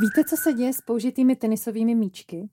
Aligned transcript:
Víte, 0.00 0.24
co 0.24 0.36
se 0.36 0.52
děje 0.52 0.72
s 0.72 0.80
použitými 0.80 1.36
tenisovými 1.36 1.94
míčky? 1.94 2.48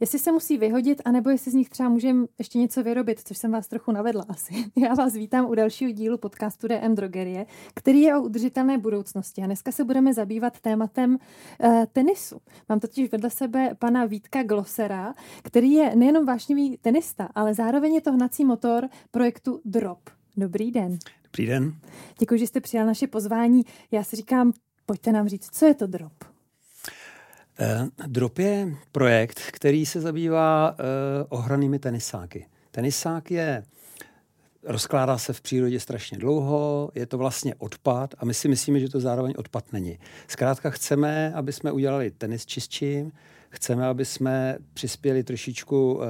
Jestli 0.00 0.18
se 0.18 0.32
musí 0.32 0.58
vyhodit, 0.58 1.02
anebo 1.04 1.30
jestli 1.30 1.50
z 1.50 1.54
nich 1.54 1.68
třeba 1.68 1.88
můžeme 1.88 2.26
ještě 2.38 2.58
něco 2.58 2.82
vyrobit, 2.82 3.20
což 3.24 3.38
jsem 3.38 3.52
vás 3.52 3.68
trochu 3.68 3.92
navedla 3.92 4.24
asi. 4.28 4.54
Já 4.76 4.94
vás 4.94 5.14
vítám 5.14 5.46
u 5.46 5.54
dalšího 5.54 5.90
dílu 5.90 6.18
podcastu 6.18 6.68
DM 6.68 6.94
Drogerie, 6.94 7.46
který 7.74 8.00
je 8.00 8.16
o 8.16 8.22
udržitelné 8.22 8.78
budoucnosti. 8.78 9.42
A 9.42 9.46
dneska 9.46 9.72
se 9.72 9.84
budeme 9.84 10.14
zabývat 10.14 10.60
tématem 10.60 11.18
uh, 11.64 11.84
tenisu. 11.92 12.40
Mám 12.68 12.80
totiž 12.80 13.10
vedle 13.12 13.30
sebe 13.30 13.74
pana 13.78 14.04
Vítka 14.04 14.42
Glosera, 14.42 15.14
který 15.42 15.72
je 15.72 15.96
nejenom 15.96 16.26
vášnivý 16.26 16.78
tenista, 16.78 17.28
ale 17.34 17.54
zároveň 17.54 17.94
je 17.94 18.00
to 18.00 18.12
hnací 18.12 18.44
motor 18.44 18.88
projektu 19.10 19.60
Drop. 19.64 20.10
Dobrý 20.36 20.70
den. 20.70 20.98
Dobrý 21.24 21.46
den. 21.46 21.72
Děkuji, 22.18 22.38
že 22.38 22.46
jste 22.46 22.60
přijal 22.60 22.86
naše 22.86 23.06
pozvání. 23.06 23.62
Já 23.90 24.04
si 24.04 24.16
říkám, 24.16 24.52
pojďte 24.86 25.12
nám 25.12 25.28
říct, 25.28 25.48
co 25.52 25.66
je 25.66 25.74
to 25.74 25.86
Drop. 25.86 26.33
Uh, 27.60 27.88
Drop 28.06 28.38
je 28.38 28.76
projekt, 28.92 29.40
který 29.52 29.86
se 29.86 30.00
zabývá 30.00 30.70
uh, 30.70 30.78
ohranými 31.28 31.78
tenisáky. 31.78 32.46
Tenisák 32.70 33.30
je 33.30 33.64
rozkládá 34.64 35.18
se 35.18 35.32
v 35.32 35.40
přírodě 35.40 35.80
strašně 35.80 36.18
dlouho, 36.18 36.90
je 36.94 37.06
to 37.06 37.18
vlastně 37.18 37.54
odpad 37.54 38.14
a 38.18 38.24
my 38.24 38.34
si 38.34 38.48
myslíme, 38.48 38.80
že 38.80 38.88
to 38.88 39.00
zároveň 39.00 39.34
odpad 39.36 39.72
není. 39.72 39.98
Zkrátka 40.28 40.70
chceme, 40.70 41.32
aby 41.34 41.52
jsme 41.52 41.72
udělali 41.72 42.10
tenis 42.10 42.46
čistším, 42.46 43.12
chceme, 43.48 43.86
aby 43.86 44.04
jsme 44.04 44.58
přispěli 44.74 45.24
trošičku 45.24 45.94
uh, 45.94 46.02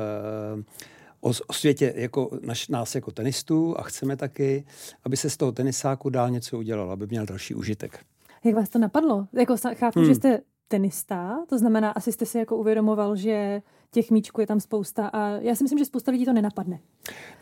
o, 1.20 1.32
o 1.46 1.52
světě 1.52 1.92
jako 1.96 2.30
naš, 2.42 2.68
nás 2.68 2.94
jako 2.94 3.10
tenistů 3.10 3.78
a 3.78 3.82
chceme 3.82 4.16
taky, 4.16 4.64
aby 5.04 5.16
se 5.16 5.30
z 5.30 5.36
toho 5.36 5.52
tenisáku 5.52 6.10
dál 6.10 6.30
něco 6.30 6.58
udělalo, 6.58 6.90
aby 6.90 7.06
měl 7.06 7.26
další 7.26 7.54
užitek. 7.54 8.04
Jak 8.44 8.54
vás 8.54 8.68
to 8.68 8.78
napadlo? 8.78 9.26
Jako 9.32 9.56
chápu, 9.74 10.00
hmm. 10.00 10.08
že 10.08 10.14
jste 10.14 10.40
tenista, 10.68 11.44
to 11.48 11.58
znamená, 11.58 11.90
asi 11.90 12.12
jste 12.12 12.26
si 12.26 12.38
jako 12.38 12.56
uvědomoval, 12.56 13.16
že 13.16 13.62
těch 13.90 14.10
míčků 14.10 14.40
je 14.40 14.46
tam 14.46 14.60
spousta 14.60 15.06
a 15.08 15.28
já 15.28 15.54
si 15.54 15.64
myslím, 15.64 15.78
že 15.78 15.84
spousta 15.84 16.12
lidí 16.12 16.24
to 16.24 16.32
nenapadne. 16.32 16.78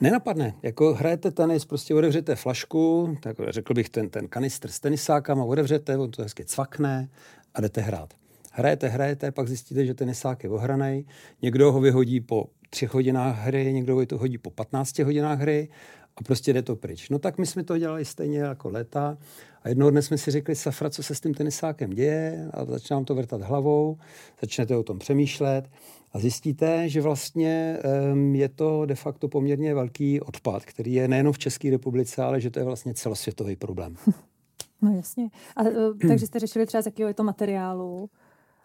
Nenapadne. 0.01 0.55
Jako 0.63 0.95
hrajete 0.95 1.31
tenis, 1.31 1.65
prostě 1.65 1.95
otevřete 1.95 2.37
flašku, 2.37 3.17
tak 3.23 3.37
řekl 3.49 3.75
bych 3.75 3.89
ten, 3.89 4.11
ten 4.11 4.29
kanistr 4.29 4.69
s 4.69 4.81
tenisákama, 4.81 5.45
otevřete, 5.45 5.97
on 5.97 6.11
to 6.11 6.23
hezky 6.23 6.45
cvakne 6.45 7.09
a 7.55 7.61
jdete 7.61 7.81
hrát. 7.81 8.15
Hrajete, 8.53 8.89
hrajete, 8.89 9.33
pak 9.33 9.49
zjistíte, 9.49 9.87
že 9.87 9.95
tenisák 9.95 10.45
je 10.45 10.51
ohranej, 10.51 11.05
někdo 11.43 11.73
ho 11.73 11.81
vyhodí 11.81 12.21
po 12.21 12.47
třech 12.71 12.95
hodinách 12.95 13.39
hry, 13.39 13.73
někdo 13.73 13.95
ho 13.95 14.19
hodí 14.19 14.39
po 14.39 14.51
15 14.51 14.99
hodinách 14.99 15.39
hry 15.39 15.69
a 16.17 16.23
prostě 16.23 16.53
jde 16.53 16.63
to 16.63 16.77
pryč. 16.77 17.09
No 17.09 17.19
tak 17.19 17.39
my 17.39 17.47
jsme 17.47 17.65
to 17.65 17.79
dělali 17.79 18.05
stejně 18.05 18.39
jako 18.39 18.71
léta 18.71 19.19
a 19.65 19.69
jednoho 19.69 19.91
dne 19.91 20.03
jsme 20.03 20.19
si 20.19 20.31
řekli, 20.31 20.57
Safra, 20.57 20.91
co 20.91 21.03
se 21.03 21.15
s 21.15 21.21
tím 21.21 21.35
tenisákem 21.35 21.91
děje 21.91 22.49
a 22.51 22.65
začínám 22.65 23.05
to 23.05 23.15
vrtat 23.15 23.43
hlavou, 23.43 23.99
začnete 24.41 24.77
o 24.77 24.83
tom 24.83 24.99
přemýšlet 24.99 25.71
a 26.13 26.19
zjistíte, 26.19 26.89
že 26.89 27.01
vlastně 27.01 27.79
um, 28.13 28.35
je 28.35 28.49
to 28.49 28.87
de 28.87 28.95
facto 28.95 29.29
poměrně 29.29 29.75
velký 29.75 30.21
odpad, 30.21 30.65
který 30.65 30.93
je 30.93 31.09
nejenom 31.09 31.33
v 31.33 31.39
České 31.39 31.71
republice, 31.71 32.23
ale 32.23 32.41
že 32.41 32.51
to 32.51 32.59
je 32.59 32.65
vlastně 32.65 32.95
celosvětový 32.95 33.57
problém. 33.57 33.97
No 34.85 34.97
jasně. 34.97 35.31
A, 35.57 35.63
uh, 35.63 35.99
takže 36.09 36.27
jste 36.27 36.39
řešili 36.39 36.67
třeba, 36.67 36.83
z 36.83 36.87
jakého 36.87 37.09
je 37.09 37.15
to 37.15 37.25
materiálu? 37.25 38.11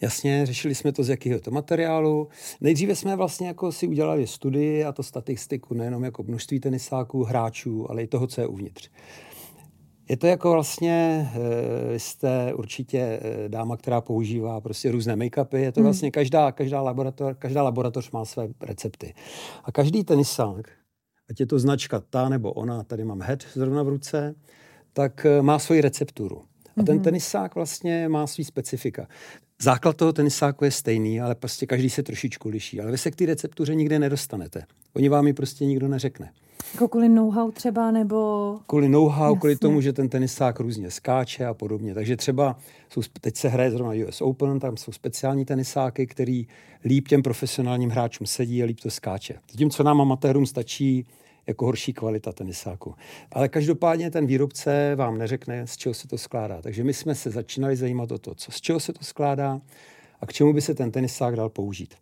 Jasně, 0.02 0.46
řešili 0.46 0.76
jsme 0.76 0.92
to 0.92 1.04
z 1.04 1.10
jakého 1.10 1.40
to 1.40 1.52
materiálu. 1.52 2.28
Nejdříve 2.62 2.96
jsme 2.96 3.16
vlastně 3.16 3.48
jako 3.48 3.72
si 3.72 3.88
udělali 3.88 4.28
studii 4.28 4.84
a 4.84 4.92
to 4.92 5.04
statistiku 5.04 5.74
nejenom 5.74 6.04
jako 6.04 6.24
množství 6.24 6.60
tenisáků, 6.60 7.24
hráčů, 7.24 7.92
ale 7.92 8.04
i 8.04 8.08
toho, 8.08 8.28
co 8.28 8.42
je 8.42 8.48
uvnitř. 8.48 8.90
Je 10.10 10.18
to 10.18 10.28
jako 10.28 10.52
vlastně, 10.52 11.30
vy 11.92 12.00
jste 12.00 12.54
určitě 12.54 13.00
eh, 13.00 13.50
dáma, 13.50 13.78
která 13.78 14.02
používá 14.02 14.62
prostě 14.62 14.92
různé 14.92 15.16
make-upy, 15.16 15.58
je 15.58 15.72
to 15.72 15.80
hmm. 15.80 15.86
vlastně 15.86 16.12
každá, 16.12 16.52
každá, 16.52 16.82
laborator, 16.82 17.36
každá 17.36 17.64
laboratoř 17.64 18.12
má 18.12 18.26
své 18.26 18.48
recepty. 18.62 19.14
A 19.64 19.72
každý 19.72 20.04
tenisák, 20.04 20.70
ať 21.30 21.40
je 21.40 21.46
to 21.46 21.60
značka 21.60 22.00
ta 22.10 22.30
nebo 22.30 22.54
ona, 22.54 22.84
tady 22.84 23.06
mám 23.06 23.22
head 23.22 23.44
zrovna 23.54 23.84
v 23.84 23.88
ruce, 23.88 24.36
tak 24.94 25.26
eh, 25.26 25.42
má 25.42 25.60
svoji 25.60 25.82
recepturu. 25.82 26.44
A 26.78 26.84
ten 26.84 26.96
mhm. 26.96 27.04
tenisák 27.04 27.56
vlastně 27.56 28.10
má 28.10 28.28
svý 28.28 28.44
specifika. 28.44 29.08
Základ 29.62 29.98
toho 29.98 30.14
tenisáku 30.14 30.66
je 30.66 30.72
stejný, 30.72 31.22
ale 31.22 31.36
prostě 31.36 31.66
každý 31.66 31.90
se 31.90 32.04
trošičku 32.04 32.50
liší. 32.50 32.82
Ale 32.82 32.92
vy 32.92 32.98
se 32.98 33.12
k 33.12 33.16
té 33.16 33.26
receptuře 33.26 33.76
nikdy 33.76 34.00
nedostanete. 34.00 34.64
Oni 34.94 35.10
vám 35.10 35.28
ji 35.28 35.34
prostě 35.34 35.66
nikdo 35.66 35.88
neřekne. 35.88 36.32
Jako 36.74 36.88
kvůli 36.88 37.10
know-how 37.10 37.52
třeba, 37.52 37.92
nebo... 37.92 38.60
Kvůli 38.68 38.90
know-how, 38.90 39.36
kvůli 39.36 39.56
tomu, 39.56 39.82
že 39.82 39.94
ten 39.94 40.10
tenisák 40.10 40.60
různě 40.60 40.92
skáče 40.92 41.46
a 41.46 41.54
podobně. 41.54 41.94
Takže 41.94 42.18
třeba 42.18 42.58
jsou, 42.90 43.02
teď 43.22 43.36
se 43.36 43.50
hraje 43.50 43.72
zrovna 43.72 44.08
US 44.08 44.22
Open, 44.22 44.60
tam 44.60 44.78
jsou 44.78 44.92
speciální 44.92 45.46
tenisáky, 45.46 46.08
který 46.08 46.48
líp 46.86 47.08
těm 47.08 47.24
profesionálním 47.24 47.90
hráčům 47.90 48.28
sedí 48.28 48.64
a 48.64 48.66
líp 48.66 48.80
to 48.80 48.90
skáče. 48.90 49.36
Zatímco 49.52 49.84
nám 49.84 50.02
amatérům 50.02 50.46
stačí 50.46 51.06
jako 51.48 51.66
horší 51.66 51.94
kvalita 51.94 52.32
tenisáku. 52.32 52.96
Ale 53.32 53.50
každopádně 53.50 54.12
ten 54.12 54.26
výrobce 54.26 54.96
vám 54.96 55.18
neřekne, 55.18 55.68
z 55.68 55.78
čeho 55.78 55.94
se 55.94 56.08
to 56.08 56.18
skládá. 56.18 56.62
Takže 56.62 56.84
my 56.84 56.94
jsme 56.94 57.16
se 57.16 57.32
začínali 57.32 57.76
zajímat 57.76 58.12
o 58.12 58.18
to, 58.18 58.36
co, 58.36 58.52
z 58.52 58.62
čeho 58.62 58.80
se 58.80 58.94
to 58.94 59.04
skládá 59.04 59.62
a 60.22 60.26
k 60.26 60.34
čemu 60.34 60.54
by 60.54 60.62
se 60.62 60.74
ten 60.74 60.92
tenisák 60.92 61.36
dal 61.36 61.50
použít. 61.50 61.96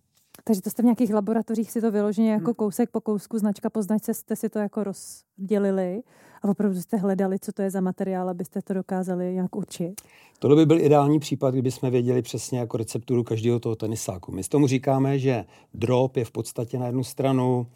Takže 0.48 0.62
to 0.62 0.70
jste 0.70 0.82
v 0.82 0.86
nějakých 0.86 1.14
laboratořích 1.14 1.72
si 1.72 1.82
to 1.82 1.92
vyloženě 1.92 2.32
jako 2.32 2.46
hmm. 2.46 2.54
kousek 2.54 2.90
po 2.90 3.02
kousku, 3.02 3.38
značka 3.38 3.70
po 3.70 3.82
značce 3.82 4.14
jste 4.14 4.36
si 4.36 4.50
to 4.50 4.60
jako 4.60 4.84
rozdělili 4.84 6.02
a 6.42 6.48
opravdu 6.48 6.82
jste 6.82 6.98
hledali, 6.98 7.40
co 7.40 7.52
to 7.52 7.62
je 7.62 7.70
za 7.70 7.82
materiál, 7.82 8.30
abyste 8.30 8.62
to 8.62 8.74
dokázali 8.74 9.34
nějak 9.34 9.56
určit? 9.56 10.02
Tohle 10.40 10.58
by 10.58 10.66
byl 10.66 10.80
ideální 10.80 11.20
případ, 11.20 11.52
kdyby 11.52 11.72
jsme 11.72 11.90
věděli 11.90 12.22
přesně 12.22 12.60
jako 12.60 12.78
recepturu 12.78 13.24
každého 13.24 13.60
toho 13.60 13.76
tenisáku. 13.76 14.32
My 14.32 14.44
s 14.44 14.50
tomu 14.50 14.68
říkáme, 14.68 15.20
že 15.20 15.46
drop 15.74 16.18
je 16.18 16.26
v 16.26 16.32
podstatě 16.32 16.80
na 16.80 16.86
jednu 16.86 17.04
stranu 17.04 17.68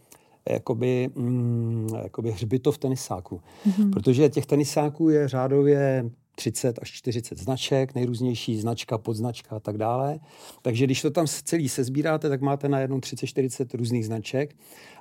jakoby, 0.49 1.09
mm, 1.15 1.89
jakoby 2.03 2.31
hřbitov 2.31 2.77
tenisáků. 2.77 3.41
Mm-hmm. 3.67 3.89
Protože 3.91 4.29
těch 4.29 4.45
tenisáků 4.45 5.09
je 5.09 5.27
řádově 5.27 6.09
30 6.39 6.79
až 6.81 6.91
40 6.91 7.39
značek, 7.39 7.95
nejrůznější 7.95 8.59
značka, 8.59 8.97
podznačka 8.97 9.55
a 9.55 9.59
tak 9.59 9.77
dále. 9.77 10.19
Takže 10.61 10.85
když 10.85 11.01
to 11.01 11.11
tam 11.11 11.27
celý 11.27 11.69
sezbíráte, 11.69 12.29
tak 12.29 12.41
máte 12.41 12.69
na 12.69 12.79
jednu 12.79 12.97
30-40 12.97 13.77
různých 13.77 14.05
značek. 14.05 14.55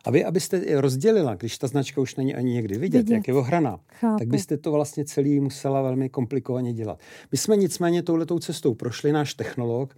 A 0.05 0.11
vy, 0.11 0.25
abyste 0.25 0.57
je 0.57 0.81
rozdělila, 0.81 1.35
když 1.35 1.59
ta 1.59 1.67
značka 1.67 2.01
už 2.01 2.17
není 2.17 2.35
ani 2.35 2.53
někdy 2.53 2.79
vidět, 2.79 2.99
vidět. 2.99 3.15
jak 3.15 3.29
je 3.29 3.35
ohrana, 3.35 3.81
Chápu. 3.87 4.19
tak 4.19 4.29
byste 4.29 4.57
to 4.57 4.73
vlastně 4.73 5.05
celý 5.05 5.41
musela 5.41 5.83
velmi 5.83 6.09
komplikovaně 6.09 6.73
dělat. 6.73 7.01
My 7.33 7.39
jsme 7.39 7.57
nicméně 7.57 8.03
touhletou 8.03 8.39
cestou 8.39 8.75
prošli, 8.75 9.13
náš 9.13 9.35
technolog, 9.35 9.97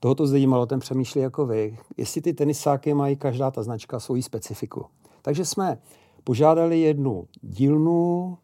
toho 0.00 0.14
to 0.14 0.26
zajímalo, 0.26 0.66
ten 0.66 0.80
přemýšlí 0.80 1.20
jako 1.20 1.46
vy, 1.46 1.76
jestli 1.96 2.20
ty 2.20 2.32
tenisáky 2.32 2.94
mají 2.94 3.16
každá 3.16 3.50
ta 3.50 3.62
značka 3.62 4.00
svoji 4.00 4.22
specifiku. 4.22 4.84
Takže 5.22 5.44
jsme 5.44 5.78
požádali 6.24 6.80
jednu 6.80 7.26
dílnu, 7.42 8.38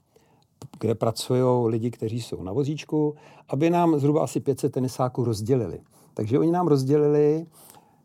kde 0.80 0.94
pracují 0.94 1.68
lidi, 1.70 1.90
kteří 1.90 2.22
jsou 2.22 2.42
na 2.42 2.52
vozíčku, 2.52 3.14
aby 3.48 3.70
nám 3.70 3.98
zhruba 3.98 4.24
asi 4.24 4.40
500 4.40 4.72
tenisáků 4.72 5.24
rozdělili. 5.24 5.80
Takže 6.14 6.38
oni 6.38 6.52
nám 6.52 6.66
rozdělili 6.66 7.46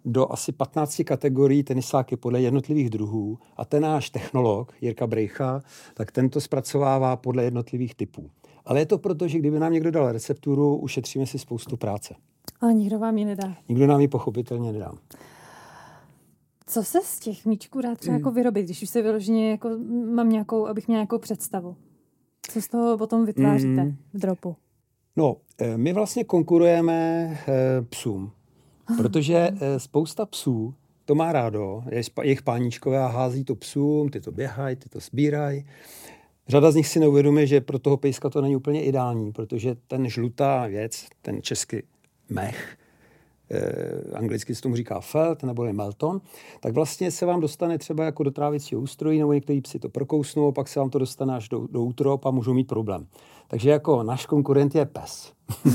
do 0.05 0.31
asi 0.31 0.51
15 0.51 1.01
kategorií 1.05 1.63
tenisáky 1.63 2.17
podle 2.17 2.41
jednotlivých 2.41 2.89
druhů 2.89 3.37
a 3.57 3.65
ten 3.65 3.83
náš 3.83 4.09
technolog, 4.09 4.73
Jirka 4.81 5.07
Brejcha, 5.07 5.61
tak 5.93 6.11
tento 6.11 6.41
zpracovává 6.41 7.15
podle 7.15 7.43
jednotlivých 7.43 7.95
typů. 7.95 8.29
Ale 8.65 8.79
je 8.79 8.85
to 8.85 8.97
proto, 8.97 9.27
že 9.27 9.39
kdyby 9.39 9.59
nám 9.59 9.73
někdo 9.73 9.91
dal 9.91 10.11
recepturu, 10.11 10.77
ušetříme 10.77 11.25
si 11.25 11.39
spoustu 11.39 11.77
práce. 11.77 12.15
Ale 12.61 12.73
nikdo 12.73 12.99
vám 12.99 13.17
ji 13.17 13.25
nedá. 13.25 13.55
Nikdo 13.69 13.87
nám 13.87 14.01
ji 14.01 14.07
pochopitelně 14.07 14.71
nedá. 14.71 14.91
Co 16.65 16.83
se 16.83 16.99
z 17.03 17.19
těch 17.19 17.45
míčků 17.45 17.81
dá 17.81 17.95
třeba 17.95 18.17
jako 18.17 18.31
vyrobit, 18.31 18.65
když 18.65 18.83
už 18.83 18.89
se 18.89 19.01
vyloženě 19.01 19.51
jako 19.51 19.69
mám 20.15 20.29
nějakou, 20.29 20.67
abych 20.67 20.87
měl 20.87 20.97
nějakou 20.97 21.17
představu? 21.17 21.75
Co 22.53 22.61
z 22.61 22.67
toho 22.67 22.97
potom 22.97 23.25
vytváříte 23.25 23.83
mm. 23.83 23.97
v 24.13 24.19
dropu? 24.19 24.55
No, 25.15 25.37
eh, 25.57 25.77
my 25.77 25.93
vlastně 25.93 26.23
konkurujeme 26.23 27.29
eh, 27.47 27.81
psům, 27.89 28.31
protože 28.97 29.49
eh, 29.61 29.79
spousta 29.79 30.25
psů 30.25 30.73
to 31.05 31.15
má 31.15 31.31
rádo, 31.31 31.83
je 31.89 32.01
jejich 32.21 32.41
páníčkové 32.41 32.97
a 32.97 33.07
hází 33.07 33.43
to 33.43 33.55
psům, 33.55 34.09
ty 34.09 34.21
to 34.21 34.31
běhají, 34.31 34.75
ty 34.75 34.89
to 34.89 34.99
sbírají. 34.99 35.65
Řada 36.47 36.71
z 36.71 36.75
nich 36.75 36.87
si 36.87 36.99
neuvědomuje, 36.99 37.47
že 37.47 37.61
pro 37.61 37.79
toho 37.79 37.97
pejska 37.97 38.29
to 38.29 38.41
není 38.41 38.55
úplně 38.55 38.83
ideální, 38.83 39.31
protože 39.31 39.75
ten 39.87 40.09
žlutá 40.09 40.67
věc, 40.67 41.05
ten 41.21 41.41
český 41.41 41.77
mech, 42.29 42.77
anglicky 44.13 44.55
se 44.55 44.61
tomu 44.61 44.75
říká 44.75 44.99
felt 44.99 45.43
nebo 45.43 45.65
je 45.65 45.73
melton, 45.73 46.21
tak 46.59 46.73
vlastně 46.73 47.11
se 47.11 47.25
vám 47.25 47.41
dostane 47.41 47.77
třeba 47.77 48.03
jako 48.03 48.23
do 48.23 48.31
trávicího 48.31 48.81
ústrojí, 48.81 49.19
nebo 49.19 49.33
některý 49.33 49.61
psi 49.61 49.79
to 49.79 49.89
prokousnou, 49.89 50.51
pak 50.51 50.67
se 50.67 50.79
vám 50.79 50.89
to 50.89 50.99
dostane 50.99 51.35
až 51.35 51.49
do, 51.49 51.67
do 51.71 51.83
útrop 51.83 52.25
a 52.25 52.31
můžou 52.31 52.53
mít 52.53 52.67
problém. 52.67 53.07
Takže 53.47 53.69
jako 53.69 54.03
náš 54.03 54.25
konkurent 54.25 54.75
je 54.75 54.85
pes. 54.85 55.31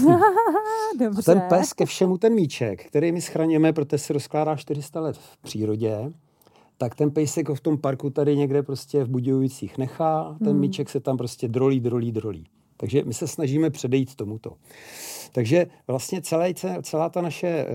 Dobře. 0.99 1.33
A 1.33 1.35
ten 1.35 1.43
pes 1.49 1.73
ke 1.73 1.87
všemu 1.87 2.19
ten 2.19 2.35
míček, 2.35 2.85
který 2.85 3.13
my 3.13 3.21
schraněme, 3.21 3.73
protože 3.73 3.99
se 3.99 4.13
rozkládá 4.13 4.57
400 4.57 5.01
let 5.01 5.17
v 5.17 5.37
přírodě, 5.43 6.13
tak 6.79 6.95
ten 6.95 7.11
pejsek 7.11 7.49
ho 7.49 7.55
v 7.55 7.61
tom 7.61 7.79
parku 7.79 8.11
tady 8.11 8.37
někde 8.37 8.63
prostě 8.63 9.05
v 9.05 9.09
Budějovicích 9.09 9.79
nechá, 9.79 10.37
ten 10.39 10.49
hmm. 10.53 10.61
míček 10.61 10.91
se 10.91 11.01
tam 11.01 11.17
prostě 11.17 11.49
drolí, 11.49 11.81
drolí, 11.81 12.13
drolí. 12.13 12.47
Takže 12.81 13.03
my 13.05 13.15
se 13.15 13.29
snažíme 13.29 13.71
předejít 13.71 14.15
tomuto. 14.15 14.57
Takže 15.33 15.67
vlastně 15.87 16.23
celý, 16.23 16.55
celá 16.83 17.09
ta 17.09 17.21
naše, 17.21 17.49
eh, 17.49 17.67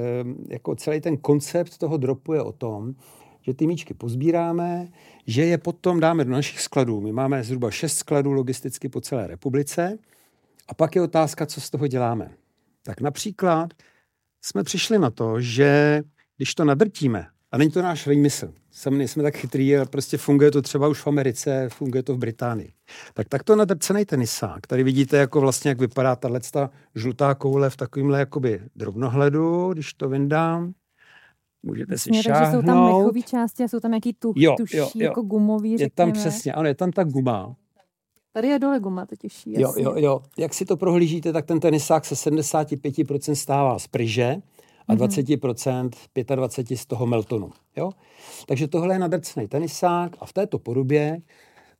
jako 0.49 0.75
celý 0.75 1.01
ten 1.01 1.17
koncept 1.17 1.77
toho 1.77 1.97
dropu 1.97 2.33
je 2.33 2.41
o 2.41 2.51
tom, 2.51 2.95
že 3.41 3.53
ty 3.53 3.67
míčky 3.67 3.93
pozbíráme, 3.93 4.87
že 5.27 5.45
je 5.45 5.57
potom 5.57 5.99
dáme 5.99 6.25
do 6.25 6.31
našich 6.31 6.61
skladů. 6.61 7.01
My 7.01 7.11
máme 7.11 7.43
zhruba 7.43 7.71
šest 7.71 7.97
skladů 7.97 8.31
logisticky 8.31 8.89
po 8.89 9.01
celé 9.01 9.27
republice 9.27 9.97
a 10.67 10.73
pak 10.73 10.95
je 10.95 11.01
otázka, 11.01 11.45
co 11.45 11.61
z 11.61 11.69
toho 11.69 11.87
děláme. 11.87 12.31
Tak 12.83 13.01
například 13.01 13.73
jsme 14.41 14.63
přišli 14.63 14.99
na 14.99 15.09
to, 15.09 15.41
že 15.41 16.01
když 16.37 16.55
to 16.55 16.65
nadrtíme, 16.65 17.25
a 17.53 17.57
není 17.57 17.71
to 17.71 17.81
náš 17.81 18.07
výmysl, 18.07 18.53
sami 18.71 18.97
nejsme 18.97 19.23
tak 19.23 19.37
chytrý 19.37 19.77
a 19.77 19.85
prostě 19.85 20.17
funguje 20.17 20.51
to 20.51 20.61
třeba 20.61 20.87
už 20.87 21.01
v 21.01 21.07
Americe, 21.07 21.69
funguje 21.69 22.03
to 22.03 22.15
v 22.15 22.17
Británii. 22.17 22.73
Tak 23.13 23.29
takto 23.29 23.55
nadrcený 23.55 24.05
tenisák, 24.05 24.67
tady 24.67 24.83
vidíte, 24.83 25.17
jako 25.17 25.41
vlastně, 25.41 25.69
jak 25.69 25.79
vypadá 25.79 26.15
tato 26.15 26.69
žlutá 26.95 27.35
koule 27.35 27.69
v 27.69 27.77
takovémhle 27.77 28.19
jakoby 28.19 28.61
drobnohledu, 28.75 29.73
když 29.73 29.93
to 29.93 30.09
vyndám, 30.09 30.73
můžete 31.63 31.97
si 31.97 32.13
šáhnout. 32.13 32.39
Takže 32.39 32.51
jsou 32.51 32.61
tam 32.61 32.85
mechové 32.85 33.21
části 33.21 33.63
a 33.63 33.67
jsou 33.67 33.79
tam 33.79 33.91
nějaký 33.91 34.13
tu, 34.13 34.33
jo, 34.35 34.55
tuší, 34.57 34.77
jo, 34.77 34.89
jo. 34.95 35.03
jako 35.03 35.21
gumový, 35.21 35.77
řekněme. 35.77 35.85
Je 35.85 35.89
tam 35.89 36.11
přesně, 36.11 36.53
ano, 36.53 36.67
je 36.67 36.75
tam 36.75 36.91
ta 36.91 37.03
guma. 37.03 37.55
Tady 38.31 38.47
je 38.47 38.59
dole 38.59 38.79
guma 38.79 39.05
totiž, 39.05 39.47
jasně. 39.47 39.83
Jo, 39.83 39.91
jo, 39.91 39.93
jo. 39.97 40.21
Jak 40.37 40.53
si 40.53 40.65
to 40.65 40.77
prohlížíte, 40.77 41.33
tak 41.33 41.45
ten 41.45 41.59
tenisák 41.59 42.05
se 42.05 42.15
75% 42.15 43.33
stává 43.33 43.79
z 43.79 43.87
pryže 43.87 44.35
a 44.87 44.95
20%, 44.95 45.83
mhm. 45.83 45.89
25% 46.15 46.75
z 46.77 46.85
toho 46.85 47.05
meltonu. 47.05 47.49
Jo? 47.75 47.91
Takže 48.47 48.67
tohle 48.67 48.95
je 48.95 48.99
nadrcený 48.99 49.47
tenisák 49.47 50.15
a 50.19 50.25
v 50.25 50.33
této 50.33 50.59
podobě 50.59 51.21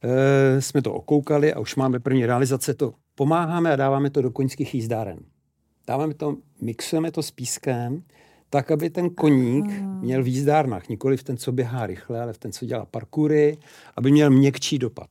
e, 0.02 0.62
jsme 0.62 0.82
to 0.82 0.94
okoukali 0.94 1.54
a 1.54 1.60
už 1.60 1.76
máme 1.76 2.00
první 2.00 2.26
realizace. 2.26 2.74
To 2.74 2.94
pomáháme 3.16 3.74
a 3.74 3.76
dáváme 3.76 4.10
to 4.10 4.22
do 4.22 4.32
koňských 4.32 4.76
jízdáren. 4.76 5.20
Dáváme 5.88 6.14
to, 6.14 6.38
mixujeme 6.62 7.12
to 7.12 7.24
s 7.24 7.32
pískem, 7.32 8.04
tak, 8.50 8.72
aby 8.72 8.90
ten 8.90 9.10
koník 9.10 9.66
měl 10.00 10.24
v 10.24 10.28
jízdárnách, 10.28 10.90
nikoli 10.90 11.18
v 11.18 11.24
ten, 11.24 11.38
co 11.38 11.52
běhá 11.52 11.88
rychle, 11.88 12.22
ale 12.22 12.34
v 12.34 12.38
ten, 12.38 12.52
co 12.52 12.66
dělá 12.66 12.86
parkury, 12.86 13.58
aby 13.96 14.12
měl 14.12 14.30
měkčí 14.30 14.80
dopad. 14.80 15.08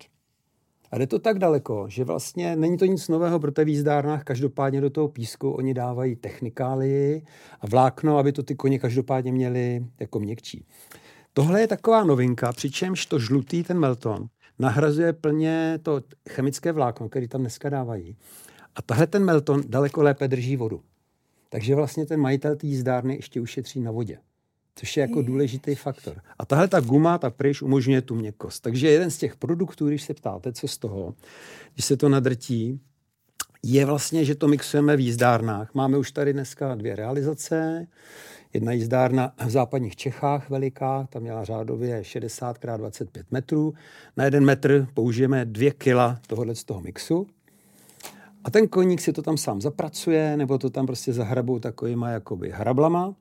A 0.93 0.99
jde 0.99 1.07
to 1.07 1.19
tak 1.19 1.39
daleko, 1.39 1.87
že 1.89 2.05
vlastně 2.05 2.57
není 2.57 2.77
to 2.77 2.85
nic 2.85 3.09
nového 3.09 3.41
pro 3.41 3.53
té 3.53 3.65
výzdárnách, 3.65 4.25
každopádně 4.25 4.81
do 4.81 4.91
toho 4.91 5.09
písku 5.09 5.51
oni 5.51 5.75
dávají 5.75 6.17
technikálii 6.17 7.23
a 7.61 7.67
vlákno, 7.67 8.19
aby 8.19 8.33
to 8.33 8.43
ty 8.43 8.55
koně 8.55 8.79
každopádně 8.79 9.33
měli 9.33 9.87
jako 10.01 10.21
měkčí. 10.21 10.67
Tohle 11.33 11.61
je 11.61 11.69
taková 11.69 12.05
novinka, 12.05 12.53
přičemž 12.53 13.07
to 13.07 13.19
žlutý, 13.19 13.63
ten 13.63 13.79
melton, 13.79 14.27
nahrazuje 14.59 15.13
plně 15.13 15.79
to 15.83 16.01
chemické 16.31 16.73
vlákno, 16.73 17.09
který 17.09 17.29
tam 17.29 17.41
dneska 17.41 17.69
dávají. 17.69 18.17
A 18.75 18.83
tahle 18.83 19.07
ten 19.07 19.25
melton 19.25 19.63
daleko 19.69 20.03
lépe 20.03 20.29
drží 20.29 20.57
vodu. 20.57 20.83
Takže 21.49 21.75
vlastně 21.75 22.07
ten 22.07 22.21
majitel 22.21 22.57
té 22.57 22.67
jízdárny 22.67 23.17
ještě 23.17 23.41
ušetří 23.41 23.81
na 23.81 23.91
vodě 23.91 24.19
což 24.75 24.97
je 24.97 25.01
jako 25.01 25.23
důležitý 25.23 25.75
faktor. 25.75 26.21
A 26.39 26.45
tahle 26.45 26.69
ta 26.69 26.81
guma, 26.81 27.19
ta 27.19 27.31
pryš, 27.31 27.63
umožňuje 27.63 28.03
tu 28.03 28.15
měkkost. 28.15 28.63
Takže 28.63 28.91
jeden 28.91 29.11
z 29.11 29.19
těch 29.19 29.37
produktů, 29.37 29.89
když 29.89 30.03
se 30.03 30.15
ptáte, 30.15 30.53
co 30.53 30.69
z 30.69 30.79
toho, 30.79 31.15
když 31.75 31.85
se 31.85 31.97
to 31.97 32.09
nadrtí, 32.09 32.81
je 33.63 33.85
vlastně, 33.87 34.25
že 34.25 34.35
to 34.35 34.49
mixujeme 34.49 34.97
v 34.97 35.01
jízdárnách. 35.01 35.75
Máme 35.75 35.99
už 35.99 36.13
tady 36.13 36.33
dneska 36.33 36.75
dvě 36.75 36.97
realizace. 36.97 37.87
Jedna 38.53 38.73
jízdárna 38.73 39.33
v 39.47 39.51
západních 39.51 39.97
Čechách 39.97 40.51
veliká, 40.51 41.07
tam 41.11 41.23
měla 41.23 41.45
řádově 41.45 42.05
60 42.05 42.57
x 42.57 42.67
25 42.77 43.27
metrů. 43.31 43.75
Na 44.17 44.25
jeden 44.25 44.45
metr 44.45 44.87
použijeme 44.95 45.45
dvě 45.45 45.71
kila 45.71 46.21
tohohle 46.27 46.55
z 46.55 46.65
toho 46.65 46.81
mixu. 46.81 47.27
A 48.45 48.51
ten 48.51 48.69
koník 48.69 49.01
si 49.01 49.13
to 49.13 49.23
tam 49.23 49.37
sám 49.37 49.61
zapracuje, 49.61 50.37
nebo 50.37 50.59
to 50.59 50.71
tam 50.71 50.87
prostě 50.87 51.13
zahrabou 51.13 51.59
takovýma 51.59 52.11
jakoby 52.11 52.51
hrablama. 52.51 53.15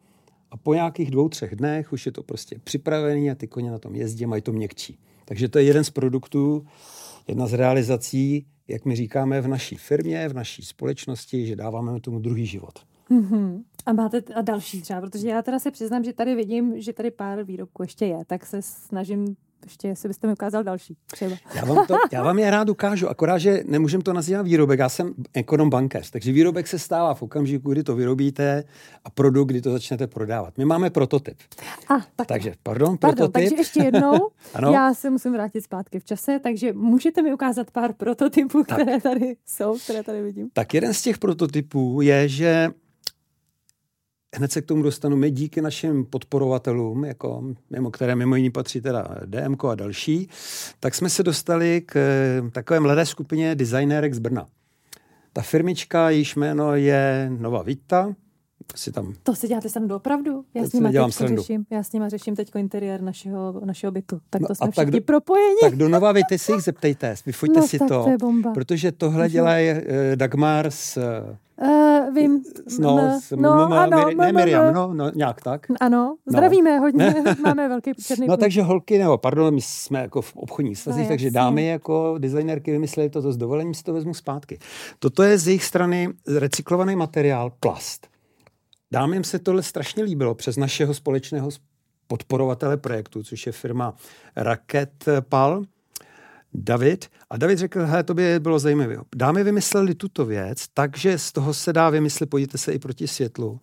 A 0.51 0.57
po 0.57 0.73
nějakých 0.73 1.11
dvou, 1.11 1.29
třech 1.29 1.55
dnech 1.55 1.93
už 1.93 2.05
je 2.05 2.11
to 2.11 2.23
prostě 2.23 2.59
připravený 2.63 3.31
a 3.31 3.35
ty 3.35 3.47
koně 3.47 3.71
na 3.71 3.79
tom 3.79 3.95
jezdí, 3.95 4.25
mají 4.25 4.41
to 4.41 4.51
měkčí. 4.51 4.99
Takže 5.25 5.49
to 5.49 5.59
je 5.59 5.65
jeden 5.65 5.83
z 5.83 5.89
produktů, 5.89 6.65
jedna 7.27 7.47
z 7.47 7.53
realizací, 7.53 8.45
jak 8.67 8.85
my 8.85 8.95
říkáme 8.95 9.41
v 9.41 9.47
naší 9.47 9.75
firmě, 9.75 10.29
v 10.29 10.33
naší 10.33 10.65
společnosti, 10.65 11.45
že 11.45 11.55
dáváme 11.55 11.99
tomu 11.99 12.19
druhý 12.19 12.45
život. 12.45 12.79
Mm-hmm. 13.11 13.63
A 13.85 13.93
máte 13.93 14.21
a 14.35 14.41
další 14.41 14.81
třeba, 14.81 15.01
protože 15.01 15.29
já 15.29 15.41
teda 15.41 15.59
se 15.59 15.71
přiznám, 15.71 16.03
že 16.03 16.13
tady 16.13 16.35
vidím, 16.35 16.81
že 16.81 16.93
tady 16.93 17.11
pár 17.11 17.43
výrobků 17.43 17.83
ještě 17.83 18.05
je, 18.05 18.25
tak 18.27 18.45
se 18.45 18.61
snažím 18.61 19.35
ještě, 19.65 19.87
jestli 19.87 20.09
byste 20.09 20.27
mi 20.27 20.33
ukázal 20.33 20.63
další 20.63 20.97
třeba. 21.11 21.35
Já 21.55 21.65
vám, 21.65 21.87
to, 21.87 21.95
já 22.11 22.23
vám 22.23 22.39
je 22.39 22.51
rád 22.51 22.69
ukážu, 22.69 23.09
akorát, 23.09 23.37
že 23.37 23.63
nemůžem 23.65 24.01
to 24.01 24.13
nazývat 24.13 24.41
výrobek, 24.41 24.79
já 24.79 24.89
jsem 24.89 25.13
ekonom 25.33 25.69
bankéř, 25.69 26.11
takže 26.11 26.31
výrobek 26.31 26.67
se 26.67 26.79
stává 26.79 27.13
v 27.13 27.21
okamžiku, 27.21 27.71
kdy 27.71 27.83
to 27.83 27.95
vyrobíte 27.95 28.63
a 29.05 29.09
produkt, 29.09 29.47
kdy 29.47 29.61
to 29.61 29.71
začnete 29.71 30.07
prodávat. 30.07 30.57
My 30.57 30.65
máme 30.65 30.89
prototyp. 30.89 31.37
A, 31.89 31.99
tak. 32.15 32.27
Takže, 32.27 32.53
pardon, 32.63 32.97
pardon 32.97 33.15
prototyp. 33.15 33.33
Takže 33.33 33.55
ještě 33.55 33.83
jednou, 33.83 34.29
ano? 34.53 34.71
já 34.71 34.93
se 34.93 35.09
musím 35.09 35.33
vrátit 35.33 35.61
zpátky 35.61 35.99
v 35.99 36.05
čase, 36.05 36.39
takže 36.43 36.73
můžete 36.73 37.21
mi 37.21 37.33
ukázat 37.33 37.71
pár 37.71 37.93
prototypů, 37.93 38.63
tak. 38.63 38.77
které 38.77 39.01
tady 39.01 39.35
jsou, 39.45 39.77
které 39.83 40.03
tady 40.03 40.21
vidím. 40.21 40.49
Tak 40.53 40.73
jeden 40.73 40.93
z 40.93 41.01
těch 41.01 41.17
prototypů 41.17 42.01
je, 42.01 42.27
že 42.27 42.71
hned 44.35 44.51
se 44.51 44.61
k 44.61 44.65
tomu 44.65 44.83
dostanu. 44.83 45.17
My 45.17 45.31
díky 45.31 45.61
našim 45.61 46.05
podporovatelům, 46.05 47.05
jako, 47.05 47.43
mimo 47.69 47.91
které 47.91 48.15
mimo 48.15 48.35
jiný 48.35 48.49
patří 48.49 48.81
teda 48.81 49.07
DMK 49.25 49.65
a 49.65 49.75
další, 49.75 50.29
tak 50.79 50.95
jsme 50.95 51.09
se 51.09 51.23
dostali 51.23 51.81
k 51.85 51.95
takové 52.51 52.79
mladé 52.79 53.05
skupině 53.05 53.55
designérek 53.55 54.13
z 54.13 54.19
Brna. 54.19 54.47
Ta 55.33 55.41
firmička, 55.41 56.09
jejíž 56.09 56.35
jméno 56.35 56.75
je 56.75 57.31
Nova 57.37 57.63
Vita, 57.63 58.15
si 58.75 58.91
tam... 58.91 59.13
To 59.23 59.35
si 59.35 59.47
děláte 59.47 59.69
srandu 59.69 59.95
opravdu? 59.95 60.45
Já 60.53 60.63
s, 60.63 60.73
nima 60.73 60.91
řeším, 61.09 61.65
já 61.69 61.83
s 61.83 61.93
nima 61.93 62.09
řeším 62.09 62.35
teď 62.35 62.51
interiér 62.55 63.01
našeho, 63.01 63.61
našeho 63.65 63.91
bytu. 63.91 64.21
Tak 64.29 64.41
no 64.41 64.47
to 64.47 64.51
no 64.51 64.55
jsme 64.55 64.71
všichni 64.71 64.99
do, 64.99 65.05
propojeni. 65.05 65.59
Tak 65.61 65.75
do 65.75 65.89
Nova 65.89 66.11
Vity 66.11 66.39
si 66.39 66.51
jich 66.51 66.61
zeptejte, 66.61 67.15
vyfoďte 67.25 67.59
no, 67.59 67.67
si 67.67 67.79
to. 67.79 68.03
to 68.03 68.09
je 68.09 68.17
bomba. 68.17 68.53
Protože 68.53 68.91
tohle 68.91 69.29
dělají 69.29 69.71
uh, 69.71 69.79
Dagmar 70.15 70.65
s 70.69 70.97
Uh, 71.61 72.15
vím. 72.15 72.43
No, 72.79 72.95
no, 72.95 73.19
s, 73.21 73.31
no, 73.35 73.65
m, 73.65 73.73
ano, 73.73 74.05
ne 74.17 74.31
Miriam, 74.31 74.73
no, 74.73 74.93
no, 74.93 75.11
nějak 75.15 75.41
tak. 75.41 75.67
Ano, 75.79 76.15
zdravíme 76.25 76.75
no. 76.75 76.81
hodně, 76.81 77.15
máme 77.43 77.69
velký 77.69 77.91
černý 77.93 78.27
No 78.27 78.37
takže 78.37 78.61
holky, 78.61 78.97
nebo 78.97 79.17
pardon, 79.17 79.53
my 79.53 79.61
jsme 79.61 79.99
jako 79.99 80.21
v 80.21 80.35
obchodních 80.35 80.77
stazích, 80.77 81.03
no, 81.03 81.09
takže 81.09 81.31
dámy 81.31 81.67
jako 81.67 82.15
designerky 82.17 82.71
vymysleli 82.71 83.09
toto 83.09 83.31
s 83.31 83.37
dovolením, 83.37 83.73
si 83.73 83.83
to 83.83 83.93
vezmu 83.93 84.13
zpátky. 84.13 84.59
Toto 84.99 85.23
je 85.23 85.37
z 85.37 85.47
jejich 85.47 85.63
strany 85.63 86.09
recyklovaný 86.27 86.95
materiál, 86.95 87.51
plast. 87.59 88.10
Dámím 88.91 89.23
se 89.23 89.39
tohle 89.39 89.63
strašně 89.63 90.03
líbilo 90.03 90.35
přes 90.35 90.57
našeho 90.57 90.93
společného 90.93 91.49
podporovatele 92.07 92.77
projektu, 92.77 93.23
což 93.23 93.45
je 93.45 93.51
firma 93.51 93.95
Raket 94.35 95.05
Pal, 95.29 95.63
David. 96.53 97.05
A 97.29 97.37
David 97.37 97.57
řekl, 97.57 97.85
hele, 97.85 98.03
to 98.03 98.13
by 98.13 98.39
bylo 98.39 98.59
zajímavé. 98.59 98.97
Dámy 99.15 99.43
vymysleli 99.43 99.95
tuto 99.95 100.25
věc, 100.25 100.65
takže 100.73 101.17
z 101.17 101.31
toho 101.31 101.53
se 101.53 101.73
dá 101.73 101.89
vymyslet, 101.89 102.29
podívejte 102.29 102.57
se 102.57 102.73
i 102.73 102.79
proti 102.79 103.07
světlu, 103.07 103.59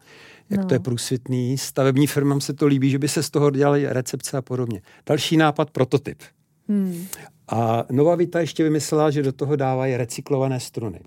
jak 0.50 0.60
no. 0.60 0.66
to 0.66 0.74
je 0.74 0.80
průsvitný. 0.80 1.58
Stavební 1.58 2.06
firmám 2.06 2.40
se 2.40 2.52
to 2.52 2.66
líbí, 2.66 2.90
že 2.90 2.98
by 2.98 3.08
se 3.08 3.22
z 3.22 3.30
toho 3.30 3.50
dělali 3.50 3.86
recepce 3.88 4.36
a 4.36 4.42
podobně. 4.42 4.82
Další 5.06 5.36
nápad, 5.36 5.70
prototyp. 5.70 6.22
Hmm. 6.68 7.06
A 7.48 7.84
Nová 7.90 8.14
Vita 8.14 8.40
ještě 8.40 8.64
vymyslela, 8.64 9.10
že 9.10 9.22
do 9.22 9.32
toho 9.32 9.56
dávají 9.56 9.96
recyklované 9.96 10.60
struny. 10.60 11.00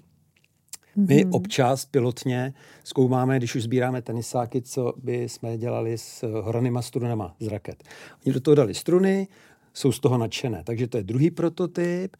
My 0.95 1.05
mm-hmm. 1.05 1.35
občas 1.35 1.85
pilotně 1.85 2.53
zkoumáme, 2.83 3.37
když 3.37 3.55
už 3.55 3.63
sbíráme 3.63 4.01
tenisáky, 4.01 4.61
co 4.61 4.93
by 4.97 5.29
jsme 5.29 5.57
dělali 5.57 5.97
s 5.97 6.41
horanýma 6.41 6.81
strunama 6.81 7.35
z 7.39 7.47
raket. 7.47 7.83
Oni 8.25 8.33
do 8.33 8.39
toho 8.39 8.55
dali 8.55 8.73
struny, 8.73 9.27
jsou 9.73 9.91
z 9.91 9.99
toho 9.99 10.17
nadšené. 10.17 10.63
Takže 10.63 10.87
to 10.87 10.97
je 10.97 11.03
druhý 11.03 11.31
prototyp. 11.31 12.17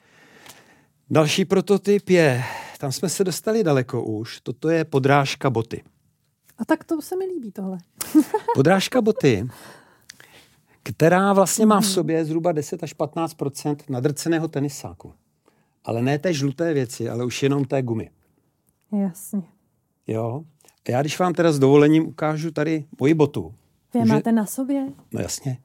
Další 1.09 1.45
prototyp 1.45 2.09
je, 2.09 2.43
tam 2.79 2.91
jsme 2.91 3.09
se 3.09 3.23
dostali 3.23 3.63
daleko 3.63 4.03
už, 4.03 4.39
toto 4.43 4.69
je 4.69 4.85
podrážka 4.85 5.49
boty. 5.49 5.83
A 6.57 6.65
tak 6.65 6.83
to 6.83 7.01
se 7.01 7.15
mi 7.15 7.25
líbí 7.25 7.51
tohle. 7.51 7.77
podrážka 8.55 9.01
boty, 9.01 9.47
která 10.83 11.33
vlastně 11.33 11.65
má 11.65 11.81
v 11.81 11.83
mhm. 11.83 11.91
sobě 11.91 12.25
zhruba 12.25 12.51
10 12.51 12.83
až 12.83 12.95
15% 12.95 13.75
nadrceného 13.89 14.47
tenisáku. 14.47 15.13
Ale 15.83 16.01
ne 16.01 16.19
té 16.19 16.33
žluté 16.33 16.73
věci, 16.73 17.09
ale 17.09 17.25
už 17.25 17.43
jenom 17.43 17.65
té 17.65 17.81
gumy. 17.81 18.09
Jasně. 18.91 19.43
Jo. 20.07 20.43
A 20.87 20.91
já 20.91 21.01
když 21.01 21.19
vám 21.19 21.33
teda 21.33 21.51
s 21.51 21.59
dovolením 21.59 22.07
ukážu 22.07 22.51
tady 22.51 22.85
moji 22.99 23.13
botu. 23.13 23.53
Vy 23.93 23.99
může... 23.99 24.13
máte 24.13 24.31
na 24.31 24.45
sobě? 24.45 24.87
No 25.11 25.21
jasně. 25.21 25.57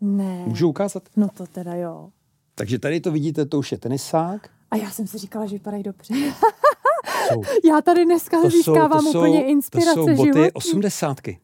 Ne. 0.00 0.44
Můžu 0.46 0.68
ukázat? 0.68 1.08
No 1.16 1.28
to 1.28 1.46
teda 1.46 1.74
jo. 1.74 2.10
Takže 2.54 2.78
tady 2.78 3.00
to 3.00 3.12
vidíte, 3.12 3.46
to 3.46 3.58
už 3.58 3.72
je 3.72 3.78
tenisák. 3.78 4.50
A 4.70 4.76
já 4.76 4.90
jsem 4.90 5.06
si 5.06 5.18
říkala, 5.18 5.46
že 5.46 5.52
vypadají 5.52 5.82
dobře. 5.82 6.14
já 7.64 7.80
tady 7.80 8.04
dneska 8.04 8.42
to 8.42 8.50
získávám 8.50 9.02
jsou, 9.02 9.12
to 9.12 9.18
úplně 9.18 9.40
jsou, 9.40 9.46
inspirace 9.46 9.94
To 9.94 10.06
jsou 10.06 10.16
boty 10.16 10.32
životní. 10.32 10.52
osmdesátky. 10.52 11.38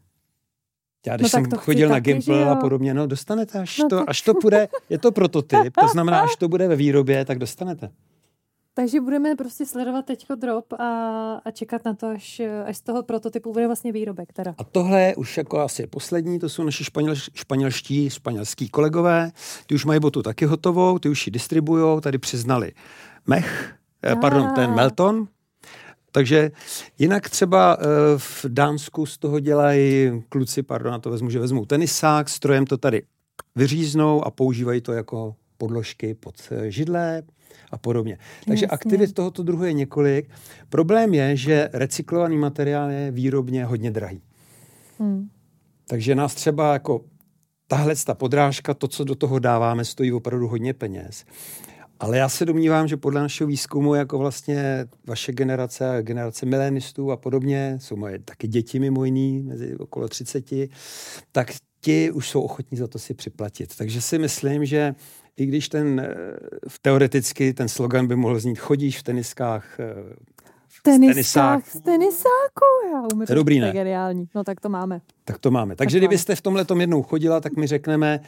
Já 1.06 1.16
když 1.16 1.25
no, 1.25 1.28
jsem 1.28 1.50
chodil 1.50 1.88
na 1.88 2.00
Gimple 2.00 2.50
a 2.50 2.54
podobně, 2.54 2.94
no 2.94 3.06
dostanete, 3.06 3.58
až, 3.58 3.78
no, 3.78 3.88
to, 3.88 3.96
tak... 3.96 4.08
až 4.08 4.23
to 4.23 4.35
bude, 4.35 4.68
je 4.90 4.99
to 4.99 5.12
prototyp, 5.12 5.75
to 5.80 5.88
znamená, 5.88 6.20
až 6.20 6.37
to 6.37 6.49
bude 6.49 6.68
ve 6.68 6.76
výrobě, 6.76 7.25
tak 7.25 7.38
dostanete. 7.38 7.90
Takže 8.78 9.00
budeme 9.00 9.37
prostě 9.37 9.66
sledovat 9.66 10.04
teďko 10.04 10.35
drop 10.35 10.73
a, 10.73 10.87
a 11.45 11.50
čekat 11.50 11.85
na 11.85 11.95
to, 11.95 12.06
až, 12.06 12.42
až 12.66 12.76
z 12.76 12.80
toho 12.80 13.02
prototypu 13.02 13.52
bude 13.52 13.66
vlastně 13.66 13.92
výrobek. 13.92 14.33
Teda. 14.33 14.54
A 14.59 14.64
tohle 14.64 15.02
je 15.02 15.16
už 15.16 15.37
jako 15.37 15.61
asi 15.61 15.87
poslední, 15.87 16.38
to 16.38 16.49
jsou 16.49 16.64
naši 16.64 16.85
španěl, 16.85 17.14
španělští, 17.14 18.11
španělský 18.11 18.68
kolegové, 18.68 19.33
ty 19.66 19.75
už 19.75 19.85
mají 19.85 20.00
botu 20.00 20.23
taky 20.23 20.45
hotovou, 20.45 20.99
ty 20.99 21.09
už 21.09 21.26
ji 21.26 21.30
distribujou, 21.30 22.00
tady 22.00 22.18
přiznali 22.18 22.73
mech, 23.26 23.75
eh, 24.02 24.16
pardon, 24.16 24.50
ten 24.54 24.75
Melton, 24.75 25.28
takže 26.12 26.50
jinak 26.99 27.30
třeba 27.30 27.76
eh, 27.80 27.85
v 28.16 28.45
Dánsku 28.49 29.06
z 29.06 29.18
toho 29.18 29.40
dělají 29.40 30.11
kluci, 30.28 30.62
pardon, 30.62 30.92
na 30.92 30.99
to 30.99 31.11
vezmu, 31.11 31.30
že 31.30 31.38
vezmou 31.38 31.64
tenisák, 31.64 32.28
strojem 32.28 32.66
to 32.66 32.76
tady 32.76 33.02
vyříznou 33.54 34.25
a 34.25 34.30
používají 34.30 34.80
to 34.80 34.92
jako 34.92 35.35
podložky 35.59 36.14
pod 36.14 36.35
eh, 36.50 36.71
židle 36.71 37.23
a 37.70 37.78
podobně. 37.78 38.18
Takže 38.44 38.64
Jasně. 38.64 38.74
aktivit 38.74 39.14
tohoto 39.14 39.42
druhu 39.42 39.64
je 39.64 39.72
několik. 39.72 40.30
Problém 40.68 41.14
je, 41.14 41.36
že 41.36 41.68
recyklovaný 41.72 42.36
materiál 42.36 42.90
je 42.90 43.10
výrobně 43.10 43.64
hodně 43.64 43.90
drahý. 43.90 44.22
Hmm. 44.98 45.28
Takže 45.88 46.14
nás 46.14 46.34
třeba 46.34 46.72
jako 46.72 47.04
tahle 47.68 47.94
ta 48.06 48.14
podrážka, 48.14 48.74
to, 48.74 48.88
co 48.88 49.04
do 49.04 49.14
toho 49.14 49.38
dáváme, 49.38 49.84
stojí 49.84 50.12
opravdu 50.12 50.48
hodně 50.48 50.74
peněz. 50.74 51.24
Ale 52.00 52.18
já 52.18 52.28
se 52.28 52.44
domnívám, 52.44 52.88
že 52.88 52.96
podle 52.96 53.20
našeho 53.20 53.48
výzkumu, 53.48 53.94
jako 53.94 54.18
vlastně 54.18 54.86
vaše 55.06 55.32
generace, 55.32 55.98
generace 56.02 56.46
milenistů 56.46 57.12
a 57.12 57.16
podobně, 57.16 57.78
jsou 57.80 57.96
moje 57.96 58.18
taky 58.18 58.48
děti 58.48 58.78
mimo 58.78 59.04
jiný, 59.04 59.42
mezi 59.42 59.76
okolo 59.76 60.08
30, 60.08 60.44
tak 61.32 61.52
ti 61.80 62.10
už 62.10 62.30
jsou 62.30 62.40
ochotní 62.40 62.78
za 62.78 62.86
to 62.86 62.98
si 62.98 63.14
připlatit. 63.14 63.76
Takže 63.76 64.00
si 64.00 64.18
myslím, 64.18 64.64
že 64.64 64.94
i 65.36 65.46
když 65.46 65.68
ten 65.68 66.00
eh, 66.00 66.14
teoreticky 66.82 67.54
ten 67.54 67.68
slogan 67.68 68.06
by 68.06 68.16
mohl 68.16 68.38
znít 68.38 68.58
chodíš 68.58 68.98
v 68.98 69.02
teniskách 69.02 69.80
eh, 69.80 70.16
v 70.68 70.82
teniskách, 70.82 71.64
v 71.64 71.80
tenisáku, 71.80 72.66
já 72.92 73.02
umím, 73.12 73.26
to 73.26 73.32
je 73.32 73.36
dobrý, 73.36 73.60
ne? 73.60 73.72
geniální. 73.72 74.28
No 74.34 74.44
tak 74.44 74.60
to 74.60 74.68
máme. 74.68 75.00
Tak 75.24 75.38
to 75.38 75.50
máme. 75.50 75.76
Takže 75.76 75.96
tak 75.96 76.00
kdybyste 76.00 76.36
v 76.36 76.40
tomhle 76.40 76.64
tom 76.64 76.80
jednou 76.80 77.02
chodila, 77.02 77.40
tak 77.40 77.56
my 77.56 77.66
řekneme, 77.66 78.20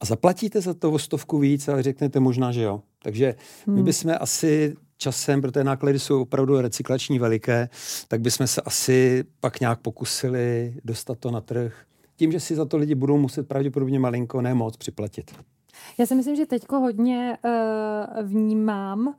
a 0.00 0.04
zaplatíte 0.04 0.60
za 0.60 0.74
to 0.74 0.92
o 0.92 0.98
stovku 0.98 1.38
víc, 1.38 1.68
ale 1.68 1.82
řeknete 1.82 2.20
možná, 2.20 2.52
že 2.52 2.62
jo. 2.62 2.82
Takže 3.02 3.34
my 3.66 3.74
hmm. 3.74 3.84
bychom 3.84 4.14
asi 4.20 4.74
časem, 4.96 5.42
protože 5.42 5.64
náklady 5.64 5.98
jsou 5.98 6.22
opravdu 6.22 6.60
recyklační 6.60 7.18
veliké, 7.18 7.68
tak 8.08 8.20
bychom 8.20 8.46
se 8.46 8.60
asi 8.60 9.24
pak 9.40 9.60
nějak 9.60 9.80
pokusili 9.80 10.74
dostat 10.84 11.18
to 11.18 11.30
na 11.30 11.40
trh. 11.40 11.84
Tím, 12.16 12.32
že 12.32 12.40
si 12.40 12.54
za 12.54 12.64
to 12.64 12.76
lidi 12.76 12.94
budou 12.94 13.18
muset 13.18 13.48
pravděpodobně 13.48 13.98
malinko, 13.98 14.40
ne 14.40 14.54
moc 14.54 14.76
připlatit. 14.76 15.30
Já 15.98 16.06
si 16.06 16.14
myslím, 16.14 16.36
že 16.36 16.46
teďko 16.46 16.80
hodně 16.80 17.38
uh, 17.44 18.22
vnímám 18.22 19.14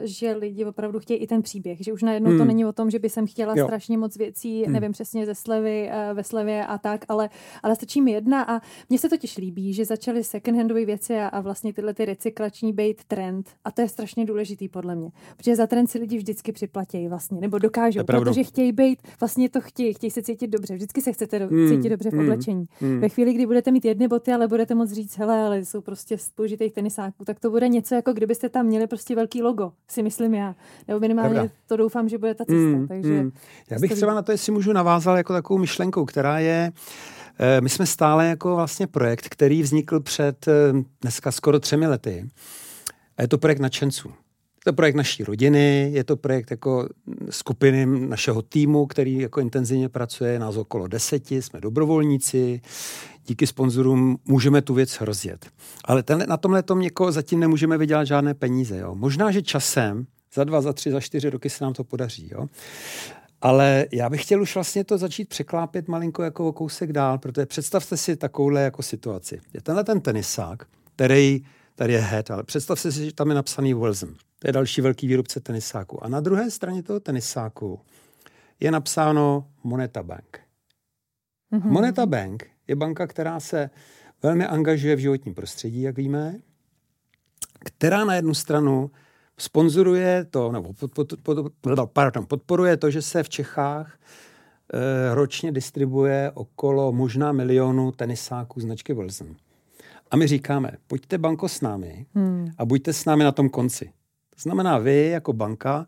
že 0.00 0.32
lidi 0.32 0.64
opravdu 0.64 0.98
chtějí 0.98 1.20
i 1.20 1.26
ten 1.26 1.42
příběh, 1.42 1.78
že 1.80 1.92
už 1.92 2.02
najednou 2.02 2.30
hmm. 2.30 2.38
to 2.38 2.44
není 2.44 2.64
o 2.64 2.72
tom, 2.72 2.90
že 2.90 2.98
by 2.98 3.10
jsem 3.10 3.26
chtěla 3.26 3.54
jo. 3.56 3.64
strašně 3.64 3.98
moc 3.98 4.16
věcí, 4.16 4.64
hmm. 4.64 4.72
nevím 4.72 4.92
přesně 4.92 5.26
ze 5.26 5.34
slevy, 5.34 5.88
eh, 5.90 6.14
ve 6.14 6.24
slevě 6.24 6.66
a 6.66 6.78
tak, 6.78 7.04
ale, 7.08 7.30
ale 7.62 7.76
stačí 7.76 8.00
mi 8.00 8.10
jedna 8.10 8.42
a 8.42 8.60
mně 8.88 8.98
se 8.98 9.08
totiž 9.08 9.36
líbí, 9.36 9.72
že 9.72 9.84
začaly 9.84 10.20
second-handové 10.20 10.86
věci 10.86 11.16
a, 11.16 11.28
a 11.28 11.40
vlastně 11.40 11.72
tyhle 11.72 11.94
ty 11.94 12.04
recyklační 12.04 12.72
být 12.72 13.04
trend 13.04 13.50
a 13.64 13.70
to 13.70 13.80
je 13.80 13.88
strašně 13.88 14.24
důležitý 14.24 14.68
podle 14.68 14.96
mě, 14.96 15.10
protože 15.36 15.56
za 15.56 15.66
trend 15.66 15.86
si 15.86 15.98
lidi 15.98 16.16
vždycky 16.16 16.52
připlatí 16.52 17.08
vlastně, 17.08 17.40
nebo 17.40 17.58
dokážou, 17.58 18.04
protože 18.04 18.44
chtějí 18.44 18.72
být, 18.72 18.98
vlastně 19.20 19.48
to 19.48 19.60
chtějí, 19.60 19.94
chtějí 19.94 20.10
se 20.10 20.22
cítit 20.22 20.46
dobře, 20.46 20.74
vždycky 20.74 21.02
se 21.02 21.12
chcete 21.12 21.38
do, 21.38 21.46
hmm. 21.46 21.68
cítit 21.68 21.88
dobře 21.88 22.10
v 22.10 22.12
hmm. 22.12 22.22
oblečení. 22.22 22.66
Hmm. 22.80 23.00
Ve 23.00 23.08
chvíli, 23.08 23.32
kdy 23.32 23.46
budete 23.46 23.70
mít 23.70 23.84
jedny 23.84 24.08
boty, 24.08 24.32
ale 24.32 24.48
budete 24.48 24.74
moc 24.74 24.92
říct, 24.92 25.18
hele, 25.18 25.42
ale 25.42 25.64
jsou 25.64 25.80
prostě 25.80 26.18
z 26.18 26.30
použitých 26.30 26.72
tenisáků, 26.72 27.24
tak 27.24 27.40
to 27.40 27.50
bude 27.50 27.68
něco, 27.68 27.94
jako 27.94 28.12
kdybyste 28.12 28.48
tam 28.48 28.66
měli 28.66 28.86
prostě 28.86 29.15
velký 29.16 29.42
logo, 29.42 29.72
si 29.88 30.02
myslím 30.02 30.34
já. 30.34 30.54
Nebo 30.88 31.00
minimálně 31.00 31.34
Pravda. 31.34 31.52
to 31.66 31.76
doufám, 31.76 32.08
že 32.08 32.18
bude 32.18 32.34
ta 32.34 32.44
cesta. 32.44 32.54
Mm, 32.54 32.88
takže 32.88 33.22
mm. 33.22 33.32
Já 33.70 33.78
bych 33.78 33.92
třeba 33.92 34.14
na 34.14 34.22
to, 34.22 34.32
jestli 34.32 34.52
můžu 34.52 34.72
navázal 34.72 35.16
jako 35.16 35.32
takovou 35.32 35.58
myšlenkou, 35.58 36.04
která 36.04 36.38
je, 36.38 36.72
eh, 37.38 37.60
my 37.60 37.68
jsme 37.68 37.86
stále 37.86 38.26
jako 38.26 38.56
vlastně 38.56 38.86
projekt, 38.86 39.28
který 39.28 39.62
vznikl 39.62 40.00
před 40.00 40.48
eh, 40.48 40.52
dneska 41.00 41.32
skoro 41.32 41.60
třemi 41.60 41.86
lety. 41.86 42.28
A 43.16 43.22
je 43.22 43.28
to 43.28 43.38
projekt 43.38 43.58
nadšenců. 43.58 44.08
Je 44.08 44.72
to 44.72 44.76
projekt 44.76 44.94
naší 44.94 45.24
rodiny, 45.24 45.90
je 45.92 46.04
to 46.04 46.16
projekt 46.16 46.50
jako 46.50 46.88
skupiny 47.30 47.86
našeho 47.86 48.42
týmu, 48.42 48.86
který 48.86 49.18
jako 49.18 49.40
intenzivně 49.40 49.88
pracuje, 49.88 50.38
nás 50.38 50.56
okolo 50.56 50.86
deseti, 50.86 51.42
jsme 51.42 51.60
dobrovolníci, 51.60 52.60
díky 53.26 53.46
sponzorům 53.46 54.18
můžeme 54.24 54.62
tu 54.62 54.74
věc 54.74 55.00
rozjet. 55.00 55.46
Ale 55.84 56.02
ten, 56.02 56.24
na 56.28 56.36
tomhle 56.36 56.62
tom 56.62 56.82
jako 56.82 57.12
zatím 57.12 57.40
nemůžeme 57.40 57.78
vydělat 57.78 58.04
žádné 58.04 58.34
peníze. 58.34 58.78
Jo. 58.78 58.94
Možná, 58.94 59.30
že 59.30 59.42
časem, 59.42 60.06
za 60.34 60.44
dva, 60.44 60.60
za 60.60 60.72
tři, 60.72 60.90
za 60.90 61.00
čtyři 61.00 61.30
roky 61.30 61.50
se 61.50 61.64
nám 61.64 61.72
to 61.72 61.84
podaří. 61.84 62.30
Jo. 62.32 62.46
Ale 63.40 63.86
já 63.92 64.10
bych 64.10 64.22
chtěl 64.22 64.42
už 64.42 64.54
vlastně 64.54 64.84
to 64.84 64.98
začít 64.98 65.28
překlápět 65.28 65.88
malinko 65.88 66.22
jako 66.22 66.48
o 66.48 66.52
kousek 66.52 66.92
dál, 66.92 67.18
protože 67.18 67.46
představte 67.46 67.96
si 67.96 68.16
takovouhle 68.16 68.62
jako 68.62 68.82
situaci. 68.82 69.40
Je 69.54 69.60
tenhle 69.60 69.84
ten 69.84 70.00
tenisák, 70.00 70.66
který 70.94 71.44
tady 71.74 71.92
je 71.92 72.00
head, 72.00 72.30
ale 72.30 72.42
představte 72.42 72.92
si, 72.92 73.04
že 73.04 73.12
tam 73.12 73.28
je 73.28 73.34
napsaný 73.34 73.74
Wilson. 73.74 74.14
To 74.38 74.48
je 74.48 74.52
další 74.52 74.80
velký 74.80 75.06
výrobce 75.06 75.40
tenisáku. 75.40 76.04
A 76.04 76.08
na 76.08 76.20
druhé 76.20 76.50
straně 76.50 76.82
toho 76.82 77.00
tenisáku 77.00 77.80
je 78.60 78.70
napsáno 78.70 79.48
Moneta 79.64 80.02
Bank. 80.02 80.40
Mm-hmm. 81.52 81.70
Moneta 81.70 82.06
Bank 82.06 82.55
je 82.68 82.76
banka, 82.76 83.06
která 83.06 83.40
se 83.40 83.70
velmi 84.22 84.46
angažuje 84.46 84.96
v 84.96 84.98
životním 84.98 85.34
prostředí, 85.34 85.82
jak 85.82 85.96
víme, 85.96 86.34
která 87.64 88.04
na 88.04 88.14
jednu 88.14 88.34
stranu 88.34 88.90
sponzoruje 89.38 90.26
to, 90.30 90.52
nebo 90.52 90.72
pod, 90.72 90.92
pod, 90.94 91.12
pod, 91.22 91.90
pardon, 91.92 92.26
podporuje 92.26 92.76
to, 92.76 92.90
že 92.90 93.02
se 93.02 93.22
v 93.22 93.28
Čechách 93.28 93.98
e, 94.72 95.14
ročně 95.14 95.52
distribuje 95.52 96.30
okolo 96.34 96.92
možná 96.92 97.32
milionu 97.32 97.92
tenisáků 97.92 98.60
značky 98.60 98.94
Wilson. 98.94 99.36
A 100.10 100.16
my 100.16 100.26
říkáme, 100.26 100.72
pojďte 100.86 101.18
banko 101.18 101.48
s 101.48 101.60
námi 101.60 102.06
hmm. 102.14 102.50
a 102.58 102.64
buďte 102.64 102.92
s 102.92 103.04
námi 103.04 103.24
na 103.24 103.32
tom 103.32 103.48
konci. 103.48 103.92
To 104.30 104.40
znamená, 104.40 104.78
vy 104.78 105.08
jako 105.08 105.32
banka 105.32 105.86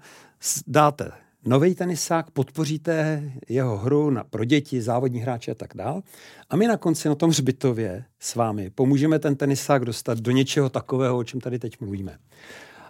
dáte 0.66 1.12
nový 1.44 1.74
tenisák, 1.74 2.30
podpoříte 2.30 3.22
jeho 3.48 3.76
hru 3.76 4.10
na, 4.10 4.24
pro 4.24 4.44
děti, 4.44 4.82
závodní 4.82 5.20
hráče 5.20 5.50
a 5.50 5.54
tak 5.54 5.70
dál. 5.74 6.02
A 6.50 6.56
my 6.56 6.66
na 6.66 6.76
konci 6.76 7.08
na 7.08 7.14
tom 7.14 7.30
hřbitově 7.30 8.04
s 8.20 8.34
vámi 8.34 8.70
pomůžeme 8.70 9.18
ten 9.18 9.36
tenisák 9.36 9.84
dostat 9.84 10.18
do 10.18 10.30
něčeho 10.30 10.68
takového, 10.68 11.18
o 11.18 11.24
čem 11.24 11.40
tady 11.40 11.58
teď 11.58 11.80
mluvíme. 11.80 12.18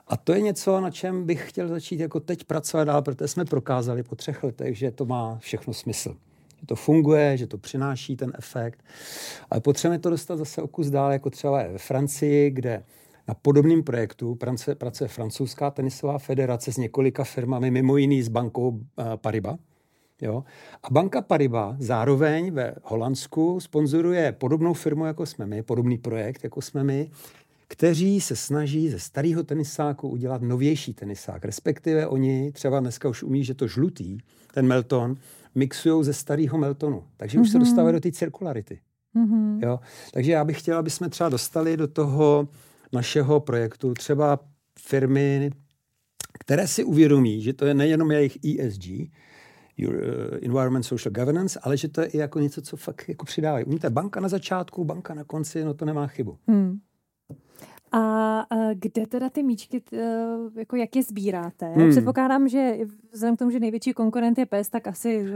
A 0.09 0.17
to 0.17 0.33
je 0.33 0.41
něco, 0.41 0.81
na 0.81 0.91
čem 0.91 1.27
bych 1.27 1.49
chtěl 1.49 1.69
začít 1.69 2.01
jako 2.01 2.21
teď 2.21 2.45
pracovat 2.45 2.85
dál, 2.85 3.03
protože 3.03 3.29
jsme 3.29 3.45
prokázali 3.45 4.03
po 4.03 4.17
třech 4.17 4.43
letech, 4.45 4.79
že 4.79 4.91
to 4.91 5.05
má 5.05 5.39
všechno 5.39 5.75
smysl. 5.75 6.17
Že 6.61 6.67
to 6.67 6.77
funguje, 6.77 7.37
že 7.37 7.47
to 7.47 7.59
přináší 7.59 8.17
ten 8.17 8.33
efekt. 8.39 8.85
Ale 9.51 9.61
potřebujeme 9.61 10.03
to 10.03 10.11
dostat 10.11 10.37
zase 10.37 10.63
o 10.63 10.69
kus 10.69 10.87
dál, 10.87 11.13
jako 11.13 11.31
třeba 11.31 11.63
ve 11.63 11.79
Francii, 11.79 12.51
kde 12.51 12.83
na 13.29 13.35
podobném 13.35 13.83
projektu 13.83 14.35
pracuje, 14.35 14.75
pracuje 14.75 15.09
francouzská 15.09 15.71
tenisová 15.71 16.19
federace 16.19 16.73
s 16.73 16.77
několika 16.77 17.25
firmami, 17.25 17.71
mimo 17.71 17.97
jiný 17.97 18.23
s 18.23 18.29
bankou 18.29 18.69
uh, 18.69 18.81
Paribas. 19.17 19.59
Jo? 20.23 20.45
A 20.83 20.91
banka 20.91 21.23
Paribas 21.23 21.77
zároveň 21.79 22.51
ve 22.51 22.75
Holandsku 22.83 23.61
sponzoruje 23.61 24.33
podobnou 24.33 24.75
firmu, 24.75 25.05
jako 25.05 25.27
jsme 25.27 25.47
my, 25.47 25.63
podobný 25.63 25.99
projekt, 25.99 26.45
jako 26.45 26.63
jsme 26.63 26.85
my, 26.85 27.11
kteří 27.69 28.21
se 28.21 28.37
snaží 28.37 28.89
ze 28.89 28.99
starého 28.99 29.43
tenisáku 29.43 30.09
udělat 30.09 30.43
novější 30.43 30.95
tenisák. 30.95 31.45
Respektive 31.45 32.07
oni 32.07 32.53
třeba 32.53 32.81
dneska 32.81 33.09
už 33.09 33.23
umí, 33.23 33.45
že 33.45 33.55
to 33.55 33.67
žlutý, 33.67 34.19
ten 34.55 34.67
Melton, 34.67 35.17
mixují 35.55 36.05
ze 36.05 36.13
starého 36.13 36.59
Meltonu. 36.59 37.05
Takže 37.17 37.39
mm-hmm. 37.39 37.43
už 37.43 37.51
se 37.51 37.59
mhm. 37.59 37.67
dostávají 37.67 37.93
do 37.93 38.01
té 38.01 38.13
cirkularity. 38.13 38.81
Mm-hmm. 39.17 39.59
Jo? 39.63 39.81
Takže 40.13 40.33
já 40.33 40.45
bych 40.45 40.59
chtěla, 40.59 40.79
aby 40.79 40.91
jsme 40.91 41.09
třeba 41.09 41.29
dostali 41.29 41.77
do 41.77 41.89
toho 41.89 42.49
našeho 42.93 43.41
projektu 43.41 43.95
třeba 43.95 44.39
firmy, 44.79 45.51
které 46.41 46.69
si 46.69 46.85
uvědomí, 46.85 47.43
že 47.43 47.53
to 47.53 47.67
je 47.67 47.75
nejenom 47.75 48.11
jejich 48.11 48.39
ESG, 48.45 48.85
uh, 48.89 49.95
Environment 50.43 50.85
Social 50.85 51.13
Governance, 51.13 51.61
ale 51.63 51.77
že 51.77 51.89
to 51.89 52.01
je 52.01 52.07
i 52.07 52.19
jako 52.19 52.41
něco, 52.41 52.63
co 52.63 52.77
fakt 52.77 53.09
jako 53.09 53.25
přidávají. 53.25 53.65
Umíte, 53.65 53.91
banka 53.91 54.21
na 54.21 54.29
začátku, 54.29 54.85
banka 54.85 55.15
na 55.15 55.25
konci, 55.25 55.65
no 55.65 55.75
to 55.75 55.85
nemá 55.85 56.07
chybu. 56.07 56.39
Hmm. 56.47 56.79
A 57.93 58.47
kde 58.75 59.07
teda 59.07 59.31
ty 59.31 59.43
míčky, 59.43 59.83
jako 60.57 60.77
jak 60.77 60.97
je 60.97 61.03
sbíráte? 61.03 61.67
Hmm. 61.67 61.91
Předpokládám, 61.91 62.49
že 62.49 62.79
vzhledem 63.13 63.37
k 63.37 63.39
tomu, 63.39 63.51
že 63.51 63.61
největší 63.61 63.93
konkurent 63.93 64.39
je 64.39 64.47
pes, 64.47 64.69
tak 64.69 64.87
asi... 64.87 65.35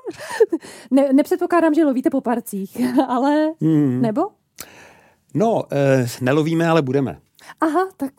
ne, 0.90 1.12
nepředpokládám, 1.12 1.74
že 1.74 1.84
lovíte 1.84 2.10
po 2.10 2.20
parcích, 2.20 2.76
ale... 3.08 3.52
Hmm. 3.60 4.02
Nebo? 4.02 4.30
No, 5.34 5.64
eh, 5.72 6.06
nelovíme, 6.20 6.68
ale 6.68 6.82
budeme. 6.82 7.18
Aha, 7.60 7.88
tak... 7.96 8.12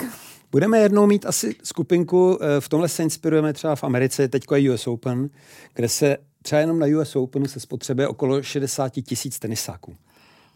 Budeme 0.51 0.79
jednou 0.79 1.07
mít 1.07 1.25
asi 1.25 1.55
skupinku, 1.63 2.38
eh, 2.41 2.62
v 2.62 2.69
tomhle 2.69 2.89
se 2.89 3.03
inspirujeme 3.03 3.53
třeba 3.53 3.75
v 3.75 3.84
Americe, 3.84 4.27
teďko 4.27 4.55
je 4.55 4.74
US 4.74 4.88
Open, 4.88 5.29
kde 5.74 5.89
se 5.89 6.17
třeba 6.41 6.60
jenom 6.62 6.79
na 6.79 6.88
US 7.00 7.15
Openu 7.15 7.45
se 7.45 7.60
spotřebuje 7.60 8.07
okolo 8.07 8.43
60 8.43 8.89
tisíc 8.89 9.39
tenisáků. 9.39 9.95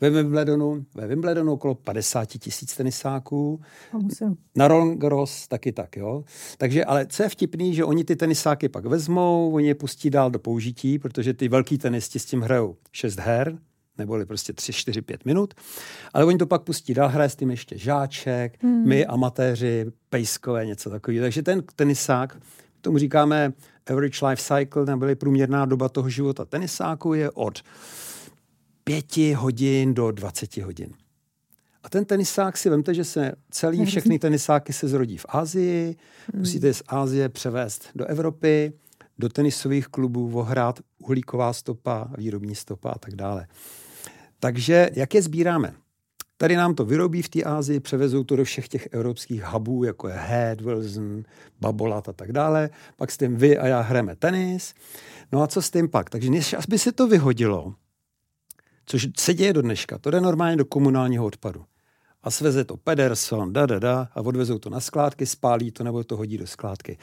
Ve 0.02 0.10
Wimbledonu, 0.10 0.86
ve 0.96 1.08
Wimbledonu 1.08 1.54
okolo 1.54 1.76
50 1.76 2.26
tisíc 2.26 2.76
tenisáků. 2.76 3.62
Na 4.56 4.68
Roland 4.68 5.00
Garros 5.00 5.48
taky 5.48 5.72
tak, 5.72 5.98
jo. 5.98 6.24
Takže, 6.58 6.86
ale 6.86 7.06
co 7.08 7.24
je 7.24 7.30
vtipný, 7.30 7.76
že 7.76 7.86
oni 7.86 8.04
ty 8.04 8.16
tenisáky 8.16 8.70
pak 8.70 8.86
vezmou, 8.86 9.52
oni 9.54 9.68
je 9.68 9.76
pustí 9.76 10.10
dál 10.10 10.32
do 10.32 10.40
použití, 10.40 11.00
protože 11.00 11.34
ty 11.34 11.48
velký 11.48 11.78
tenisti 11.78 12.20
s 12.20 12.26
tím 12.26 12.42
hrajou 12.42 12.76
6 12.92 13.20
her, 13.20 13.58
neboli 14.00 14.26
prostě 14.26 14.54
3, 14.54 14.74
4, 14.74 15.02
5 15.02 15.26
minut. 15.26 15.54
Ale 16.14 16.26
oni 16.26 16.38
to 16.38 16.48
pak 16.48 16.62
pustí 16.62 16.94
dál, 16.94 17.10
hraje 17.10 17.30
s 17.30 17.36
tím 17.36 17.52
ještě 17.52 17.78
žáček, 17.78 18.64
hmm. 18.64 18.88
my 18.88 19.06
amatéři, 19.06 19.86
pejskové, 20.10 20.66
něco 20.66 20.90
takového. 20.90 21.24
Takže 21.24 21.44
ten 21.44 21.64
tenisák, 21.76 22.38
tomu 22.82 22.98
říkáme 22.98 23.54
average 23.88 24.26
life 24.26 24.44
cycle, 24.44 24.86
neboli 24.86 25.16
průměrná 25.16 25.66
doba 25.66 25.90
toho 25.90 26.10
života 26.10 26.46
tenisáku 26.46 27.14
je 27.14 27.32
od 27.32 27.60
5 28.84 29.36
hodin 29.36 29.94
do 29.94 30.12
20 30.12 30.58
hodin. 30.58 30.94
A 31.84 31.90
ten 31.90 32.06
tenisák 32.06 32.58
si 32.58 32.70
vemte, 32.70 32.94
že 32.94 33.04
se 33.04 33.32
celý 33.52 33.86
všechny 33.86 34.20
tenisáky 34.20 34.74
se 34.74 34.88
zrodí 34.88 35.18
v 35.18 35.26
Ázii, 35.30 35.96
hmm. 36.34 36.40
musíte 36.40 36.68
je 36.68 36.74
z 36.74 36.84
Ázie 36.88 37.30
převést 37.30 37.90
do 37.96 38.06
Evropy, 38.06 38.74
do 39.20 39.30
tenisových 39.30 39.88
klubů, 39.88 40.28
vohrát 40.28 40.80
uhlíková 41.00 41.54
stopa, 41.54 42.12
výrobní 42.18 42.56
stopa 42.56 42.90
a 42.90 43.00
tak 43.00 43.16
dále. 43.16 43.48
Takže 44.40 44.90
jak 44.94 45.14
je 45.14 45.22
sbíráme? 45.22 45.74
Tady 46.38 46.56
nám 46.56 46.76
to 46.76 46.86
vyrobí 46.86 47.22
v 47.22 47.30
té 47.30 47.44
Ázii, 47.44 47.80
převezou 47.80 48.24
to 48.24 48.36
do 48.36 48.44
všech 48.44 48.68
těch 48.68 48.88
evropských 48.92 49.44
hubů, 49.44 49.84
jako 49.84 50.08
je 50.08 50.14
Head, 50.14 50.62
Wilson, 50.62 51.24
Babolat 51.62 52.10
a 52.10 52.14
tak 52.14 52.32
dále. 52.32 52.70
Pak 52.96 53.12
s 53.12 53.18
tím 53.18 53.36
vy 53.36 53.58
a 53.58 53.68
já 53.68 53.82
hrajeme 53.82 54.16
tenis. 54.16 54.74
No 55.32 55.42
a 55.42 55.48
co 55.48 55.62
s 55.62 55.72
tím 55.72 55.90
pak? 55.90 56.10
Takže 56.10 56.30
než 56.30 56.54
aby 56.54 56.80
se 56.80 56.92
to 56.92 57.08
vyhodilo, 57.08 57.74
což 58.86 59.08
se 59.18 59.34
děje 59.34 59.54
do 59.54 59.62
dneška, 59.62 59.98
to 59.98 60.12
jde 60.12 60.22
normálně 60.22 60.58
do 60.58 60.66
komunálního 60.66 61.26
odpadu 61.26 61.66
a 62.24 62.32
sveze 62.32 62.64
to 62.64 62.78
Pederson, 62.78 63.54
da, 63.54 63.66
da, 63.66 63.80
da, 63.80 64.08
a 64.16 64.22
odvezou 64.22 64.60
to 64.60 64.70
na 64.70 64.80
skládky, 64.80 65.26
spálí 65.26 65.72
to 65.72 65.84
nebo 65.84 66.04
to 66.04 66.18
hodí 66.18 66.38
do 66.38 66.48
skládky. 66.48 66.98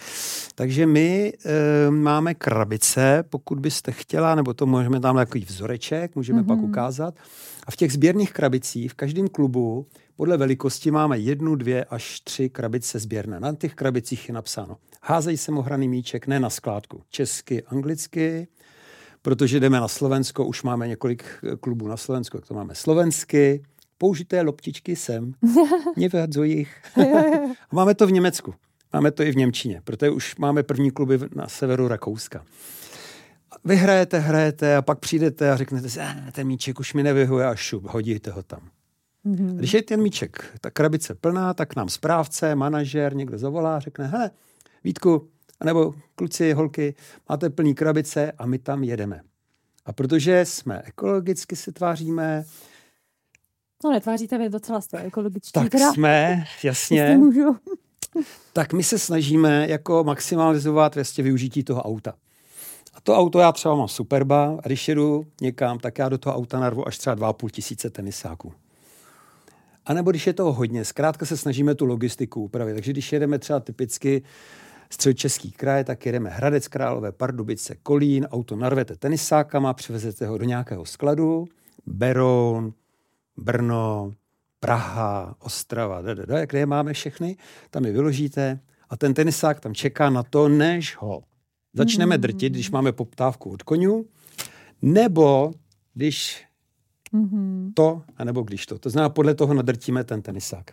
Takže 0.54 0.86
my 0.86 1.32
e, 1.44 1.90
máme 1.90 2.34
krabice, 2.34 3.24
pokud 3.30 3.60
byste 3.60 3.92
chtěla, 3.92 4.34
nebo 4.34 4.54
to 4.54 4.66
můžeme 4.66 5.00
tam 5.00 5.16
takový 5.16 5.44
vzoreček, 5.44 6.16
můžeme 6.16 6.42
mm-hmm. 6.42 6.46
pak 6.46 6.58
mhm. 6.58 6.68
ukázat. 6.68 7.14
A 7.66 7.70
v 7.70 7.76
těch 7.76 7.92
sběrných 7.92 8.32
krabicích 8.32 8.92
v 8.92 8.94
každém 8.94 9.28
klubu 9.28 9.86
podle 10.16 10.36
velikosti 10.36 10.90
máme 10.90 11.18
jednu, 11.18 11.54
dvě 11.54 11.84
až 11.84 12.20
tři 12.20 12.48
krabice 12.48 12.98
sběrné. 12.98 13.40
Na 13.40 13.54
těch 13.54 13.74
krabicích 13.74 14.28
je 14.28 14.34
napsáno 14.34 14.76
házej 15.06 15.36
sem 15.36 15.58
ohraný 15.58 15.88
míček, 15.88 16.26
ne 16.26 16.40
na 16.40 16.50
skládku. 16.50 17.02
Česky, 17.10 17.62
anglicky, 17.62 18.48
protože 19.22 19.60
jdeme 19.60 19.80
na 19.80 19.88
Slovensko, 19.88 20.46
už 20.46 20.62
máme 20.62 20.88
několik 20.88 21.24
klubů 21.60 21.88
na 21.88 21.96
Slovensku, 21.96 22.36
jak 22.36 22.46
to 22.46 22.54
máme 22.54 22.74
slovensky, 22.74 23.62
použité 23.98 24.42
loptičky 24.42 24.96
sem, 24.96 25.32
nevyhadzuj 25.96 26.50
jich. 26.50 26.82
máme 27.72 27.94
to 27.94 28.06
v 28.06 28.12
Německu, 28.12 28.54
máme 28.92 29.10
to 29.10 29.22
i 29.22 29.32
v 29.32 29.36
Němčině, 29.36 29.80
protože 29.84 30.10
už 30.10 30.36
máme 30.36 30.62
první 30.62 30.90
kluby 30.90 31.18
na 31.34 31.48
severu 31.48 31.88
Rakouska. 31.88 32.44
Vy 33.64 33.76
hrajete, 33.76 34.18
hrajete 34.18 34.76
a 34.76 34.82
pak 34.82 34.98
přijdete 34.98 35.50
a 35.50 35.56
řeknete 35.56 35.90
si, 35.90 36.00
eh, 36.00 36.32
ten 36.32 36.46
míček 36.46 36.80
už 36.80 36.94
mi 36.94 37.02
nevyhuje 37.02 37.46
a 37.46 37.54
šup, 37.54 37.84
hodíte 37.84 38.30
ho 38.30 38.42
tam. 38.42 38.60
Mm-hmm. 39.26 39.56
Když 39.56 39.74
je 39.74 39.82
ten 39.82 40.02
míček, 40.02 40.44
ta 40.60 40.70
krabice 40.70 41.14
plná, 41.14 41.54
tak 41.54 41.76
nám 41.76 41.88
správce, 41.88 42.54
manažer, 42.54 43.14
někdo 43.14 43.38
zavolá, 43.38 43.80
řekne, 43.80 44.06
hele, 44.06 44.30
Vítku, 44.84 45.28
nebo 45.64 45.94
kluci, 46.14 46.52
holky, 46.52 46.94
máte 47.28 47.50
plný 47.50 47.74
krabice 47.74 48.32
a 48.32 48.46
my 48.46 48.58
tam 48.58 48.84
jedeme. 48.84 49.20
A 49.84 49.92
protože 49.92 50.44
jsme 50.44 50.82
ekologicky 50.84 51.56
se 51.56 51.72
tváříme, 51.72 52.44
No 53.84 53.90
netváříte 53.90 54.38
vy 54.38 54.48
docela 54.48 54.80
jste 54.80 54.98
ekologičtí. 54.98 55.52
Tak 55.52 55.70
teda. 55.70 55.92
jsme, 55.92 56.44
jasně. 56.62 57.20
tak 58.52 58.72
my 58.72 58.82
se 58.82 58.98
snažíme 58.98 59.66
jako 59.68 60.04
maximalizovat 60.04 60.94
vlastně 60.94 61.24
využití 61.24 61.64
toho 61.64 61.82
auta. 61.82 62.14
A 62.94 63.00
to 63.00 63.16
auto 63.16 63.38
já 63.38 63.52
třeba 63.52 63.74
mám 63.74 63.88
Superba 63.88 64.58
a 64.62 64.66
když 64.66 64.88
jedu 64.88 65.26
někam, 65.40 65.78
tak 65.78 65.98
já 65.98 66.08
do 66.08 66.18
toho 66.18 66.36
auta 66.36 66.60
narvu 66.60 66.88
až 66.88 66.98
třeba 66.98 67.16
2,5 67.16 67.50
tisíce 67.50 67.90
tenisáků. 67.90 68.52
A 69.86 69.94
nebo 69.94 70.10
když 70.10 70.26
je 70.26 70.32
toho 70.32 70.52
hodně, 70.52 70.84
zkrátka 70.84 71.26
se 71.26 71.36
snažíme 71.36 71.74
tu 71.74 71.86
logistiku 71.86 72.42
upravit. 72.42 72.74
Takže 72.74 72.92
když 72.92 73.12
jedeme 73.12 73.38
třeba 73.38 73.60
typicky 73.60 74.22
středočeský 74.90 75.52
kraj, 75.52 75.84
tak 75.84 76.06
jedeme 76.06 76.30
Hradec 76.30 76.68
Králové, 76.68 77.12
Pardubice, 77.12 77.76
Kolín, 77.82 78.26
auto 78.30 78.56
narvete 78.56 78.96
tenisákama, 78.96 79.74
přivezete 79.74 80.26
ho 80.26 80.38
do 80.38 80.44
nějakého 80.44 80.84
skladu, 80.84 81.44
Beroun, 81.86 82.72
Brno, 83.36 84.12
Praha, 84.60 85.36
Ostrava, 85.38 86.02
da, 86.02 86.14
da, 86.14 86.24
da, 86.24 86.46
kde 86.46 86.58
je 86.58 86.66
máme 86.66 86.92
všechny, 86.92 87.36
tam 87.70 87.84
je 87.84 87.92
vyložíte 87.92 88.60
a 88.88 88.96
ten 88.96 89.14
tenisák 89.14 89.60
tam 89.60 89.74
čeká 89.74 90.10
na 90.10 90.22
to, 90.22 90.48
než 90.48 90.96
ho 90.96 91.22
začneme 91.74 92.14
hmm. 92.14 92.22
drtit, 92.22 92.52
když 92.52 92.70
máme 92.70 92.92
poptávku 92.92 93.50
od 93.50 93.62
konňů, 93.62 94.04
nebo 94.82 95.52
když 95.94 96.46
mm-hmm. 97.12 97.72
to, 97.74 98.02
anebo 98.16 98.42
když 98.42 98.66
to. 98.66 98.78
To 98.78 98.90
znamená, 98.90 99.08
podle 99.08 99.34
toho 99.34 99.54
nadrtíme 99.54 100.04
ten 100.04 100.22
tenisák. 100.22 100.70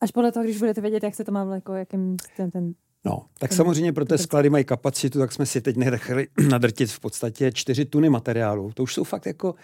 Až 0.00 0.10
podle 0.10 0.32
toho, 0.32 0.44
když 0.44 0.58
budete 0.58 0.80
vědět, 0.80 1.02
jak 1.02 1.14
se 1.14 1.24
to 1.24 1.32
má 1.32 1.54
jako 1.54 1.74
jakým 1.74 2.16
ten, 2.36 2.50
ten 2.50 2.74
No, 3.04 3.26
tak 3.38 3.52
samozřejmě, 3.52 3.92
pro 3.92 4.04
ty 4.04 4.18
sklady 4.18 4.50
mají 4.50 4.64
kapacitu, 4.64 5.18
tak 5.18 5.32
jsme 5.32 5.46
si 5.46 5.60
teď 5.60 5.76
nechali 5.76 6.28
nadrtit 6.48 6.90
v 6.90 7.00
podstatě 7.00 7.52
čtyři 7.52 7.84
tuny 7.84 8.10
materiálu. 8.10 8.72
To 8.72 8.82
už 8.82 8.94
jsou 8.94 9.04
fakt 9.04 9.26
jako 9.26 9.54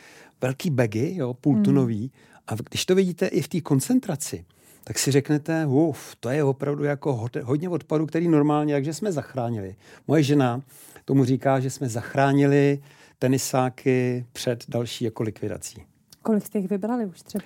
velký 0.40 0.70
bagy, 0.70 1.14
jo, 1.16 1.34
půltunový. 1.34 2.00
Hmm. 2.00 2.10
A 2.46 2.54
když 2.70 2.86
to 2.86 2.94
vidíte 2.94 3.26
i 3.26 3.42
v 3.42 3.48
té 3.48 3.60
koncentraci, 3.60 4.44
tak 4.84 4.98
si 4.98 5.10
řeknete, 5.10 5.66
uf, 5.66 6.16
to 6.20 6.28
je 6.28 6.44
opravdu 6.44 6.84
jako 6.84 7.30
hodně 7.42 7.68
odpadu, 7.68 8.06
který 8.06 8.28
normálně, 8.28 8.74
jakže 8.74 8.94
jsme 8.94 9.12
zachránili. 9.12 9.76
Moje 10.08 10.22
žena 10.22 10.62
tomu 11.04 11.24
říká, 11.24 11.60
že 11.60 11.70
jsme 11.70 11.88
zachránili 11.88 12.82
tenisáky 13.18 14.26
před 14.32 14.64
další 14.68 15.04
jako 15.04 15.22
likvidací. 15.22 15.82
Kolik 16.22 16.46
jste 16.46 16.58
jich 16.58 16.70
vybrali 16.70 17.06
už 17.06 17.22
třeba? 17.22 17.44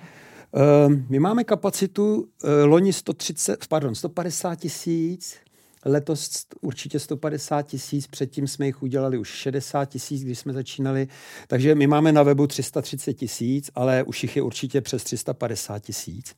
Uh, 0.51 0.93
my 1.09 1.19
máme 1.19 1.43
kapacitu 1.43 2.15
uh, 2.15 2.49
loni 2.65 2.93
130, 2.93 3.67
pardon, 3.67 3.95
150 3.95 4.55
tisíc, 4.55 5.37
Letos 5.85 6.45
určitě 6.61 6.99
150 6.99 7.61
tisíc, 7.61 8.07
předtím 8.07 8.47
jsme 8.47 8.65
jich 8.65 8.83
udělali 8.83 9.17
už 9.17 9.29
60 9.29 9.85
tisíc, 9.85 10.23
když 10.23 10.39
jsme 10.39 10.53
začínali. 10.53 11.07
Takže 11.47 11.75
my 11.75 11.87
máme 11.87 12.11
na 12.11 12.23
webu 12.23 12.47
330 12.47 13.13
tisíc, 13.13 13.71
ale 13.75 14.03
už 14.03 14.23
jich 14.23 14.35
je 14.35 14.41
určitě 14.41 14.81
přes 14.81 15.03
350 15.03 15.79
tisíc. 15.79 16.35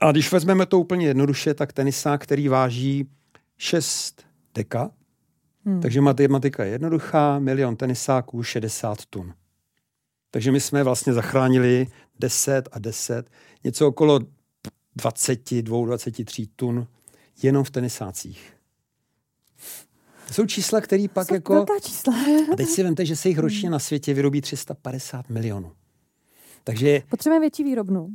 A 0.00 0.12
když 0.12 0.32
vezmeme 0.32 0.66
to 0.66 0.80
úplně 0.80 1.06
jednoduše, 1.06 1.54
tak 1.54 1.72
tenisák, 1.72 2.22
který 2.22 2.48
váží 2.48 3.08
6 3.58 4.22
deka, 4.54 4.90
hmm. 5.64 5.80
takže 5.80 6.00
matematika 6.00 6.64
je 6.64 6.70
jednoduchá, 6.70 7.38
milion 7.38 7.76
tenisáků, 7.76 8.42
60 8.42 9.06
tun. 9.06 9.34
Takže 10.30 10.52
my 10.52 10.60
jsme 10.60 10.82
vlastně 10.82 11.12
zachránili 11.12 11.86
10 12.18 12.68
a 12.72 12.78
10, 12.78 13.30
něco 13.64 13.88
okolo 13.88 14.20
22, 14.96 15.86
23 15.86 16.46
tun 16.56 16.86
jenom 17.42 17.64
v 17.64 17.70
tenisácích. 17.70 18.52
To 20.28 20.34
jsou 20.34 20.46
čísla, 20.46 20.80
které 20.80 21.06
pak 21.12 21.28
jsou 21.28 21.34
jako... 21.34 21.66
čísla. 21.82 22.14
a 22.52 22.56
teď 22.56 22.68
si 22.68 22.82
vemte, 22.82 23.06
že 23.06 23.16
se 23.16 23.28
jich 23.28 23.38
ročně 23.38 23.70
na 23.70 23.78
světě 23.78 24.14
vyrobí 24.14 24.40
350 24.40 25.28
milionů. 25.30 25.72
Takže... 26.64 27.02
Potřebujeme 27.08 27.40
větší 27.40 27.64
výrobnu. 27.64 28.08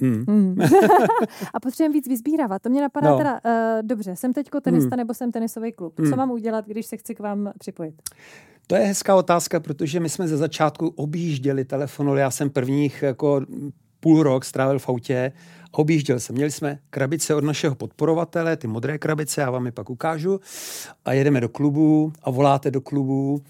Mm. 0.00 0.24
Mm. 0.28 0.56
a 1.54 1.60
potřebujeme 1.60 1.92
víc 1.92 2.08
vyzbírávat. 2.08 2.62
To 2.62 2.68
mě 2.68 2.80
napadá 2.80 3.10
no. 3.10 3.18
teda, 3.18 3.40
uh, 3.44 3.50
dobře, 3.82 4.16
jsem 4.16 4.32
teďko 4.32 4.60
tenista 4.60 4.96
mm. 4.96 4.98
nebo 4.98 5.14
jsem 5.14 5.32
tenisový 5.32 5.72
klub. 5.72 5.98
Mm. 5.98 6.10
Co 6.10 6.16
mám 6.16 6.30
udělat, 6.30 6.66
když 6.66 6.86
se 6.86 6.96
chci 6.96 7.14
k 7.14 7.20
vám 7.20 7.52
připojit? 7.58 8.02
To 8.66 8.74
je 8.74 8.84
hezká 8.84 9.16
otázka, 9.16 9.60
protože 9.60 10.00
my 10.00 10.08
jsme 10.08 10.28
ze 10.28 10.36
začátku 10.36 10.88
objížděli 10.88 11.64
telefonovali. 11.64 12.20
Já 12.20 12.30
jsem 12.30 12.50
prvních 12.50 13.02
jako 13.02 13.40
půl 14.00 14.22
rok 14.22 14.44
strávil 14.44 14.78
v 14.78 14.88
autě 14.88 15.32
objížděl 15.70 16.20
jsem. 16.20 16.34
Měli 16.34 16.50
jsme 16.50 16.78
krabice 16.90 17.34
od 17.34 17.44
našeho 17.44 17.74
podporovatele, 17.74 18.56
ty 18.56 18.66
modré 18.66 18.98
krabice, 18.98 19.40
já 19.40 19.50
vám 19.50 19.66
je 19.66 19.72
pak 19.72 19.90
ukážu. 19.90 20.40
A 21.04 21.12
jedeme 21.12 21.40
do 21.40 21.48
klubu 21.48 22.12
a 22.22 22.30
voláte 22.30 22.70
do 22.70 22.80
klubu. 22.80 23.42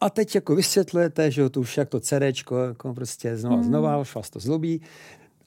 A 0.00 0.10
teď 0.10 0.34
jako 0.34 0.54
vysvětlujete, 0.54 1.30
že 1.30 1.50
to 1.50 1.60
už 1.60 1.76
jak 1.76 1.88
to 1.88 2.00
CDčko, 2.00 2.58
jako 2.58 2.94
prostě 2.94 3.36
znova, 3.36 3.56
mm. 3.56 3.64
znova, 3.64 3.98
už 3.98 4.14
vás 4.14 4.30
to 4.30 4.40
zlobí. 4.40 4.82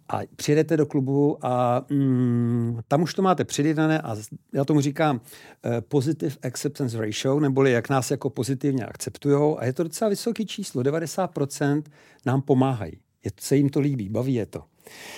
A 0.09 0.19
přijedete 0.36 0.77
do 0.77 0.86
klubu 0.86 1.38
a 1.41 1.86
mm, 1.89 2.79
tam 2.88 3.01
už 3.01 3.13
to 3.13 3.21
máte 3.21 3.45
předjednané 3.45 4.01
a 4.01 4.15
já 4.53 4.65
tomu 4.65 4.81
říkám 4.81 5.15
uh, 5.15 5.71
positive 5.81 6.36
acceptance 6.43 6.97
ratio, 6.97 7.39
neboli 7.39 7.71
jak 7.71 7.89
nás 7.89 8.12
jako 8.12 8.29
pozitivně 8.29 8.86
akceptujou 8.86 9.59
a 9.59 9.65
je 9.65 9.73
to 9.73 9.83
docela 9.83 10.09
vysoké 10.09 10.45
číslo, 10.45 10.83
90% 10.83 11.83
nám 12.25 12.41
pomáhají. 12.41 12.93
Je, 13.25 13.31
se 13.39 13.55
jim 13.55 13.69
to 13.69 13.79
líbí, 13.79 14.09
baví 14.09 14.33
je 14.33 14.45
to. 14.45 14.63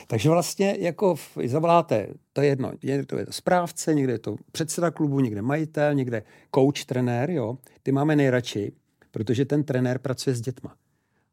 Takže 0.07 0.29
vlastně 0.29 0.77
jako 0.79 1.15
zavoláte, 1.45 2.07
to 2.33 2.41
je 2.41 2.47
jedno, 2.47 2.71
někde 2.83 3.17
je 3.17 3.25
to 3.25 3.31
správce, 3.33 3.93
někde 3.93 4.13
je 4.13 4.19
to 4.19 4.35
předseda 4.51 4.91
klubu, 4.91 5.19
někde 5.19 5.41
majitel, 5.41 5.93
někde 5.93 6.23
coach, 6.55 6.85
trenér, 6.85 7.31
jo. 7.31 7.57
Ty 7.83 7.91
máme 7.91 8.15
nejradši, 8.15 8.71
protože 9.11 9.45
ten 9.45 9.63
trenér 9.63 9.99
pracuje 9.99 10.35
s 10.35 10.41
dětma. 10.41 10.75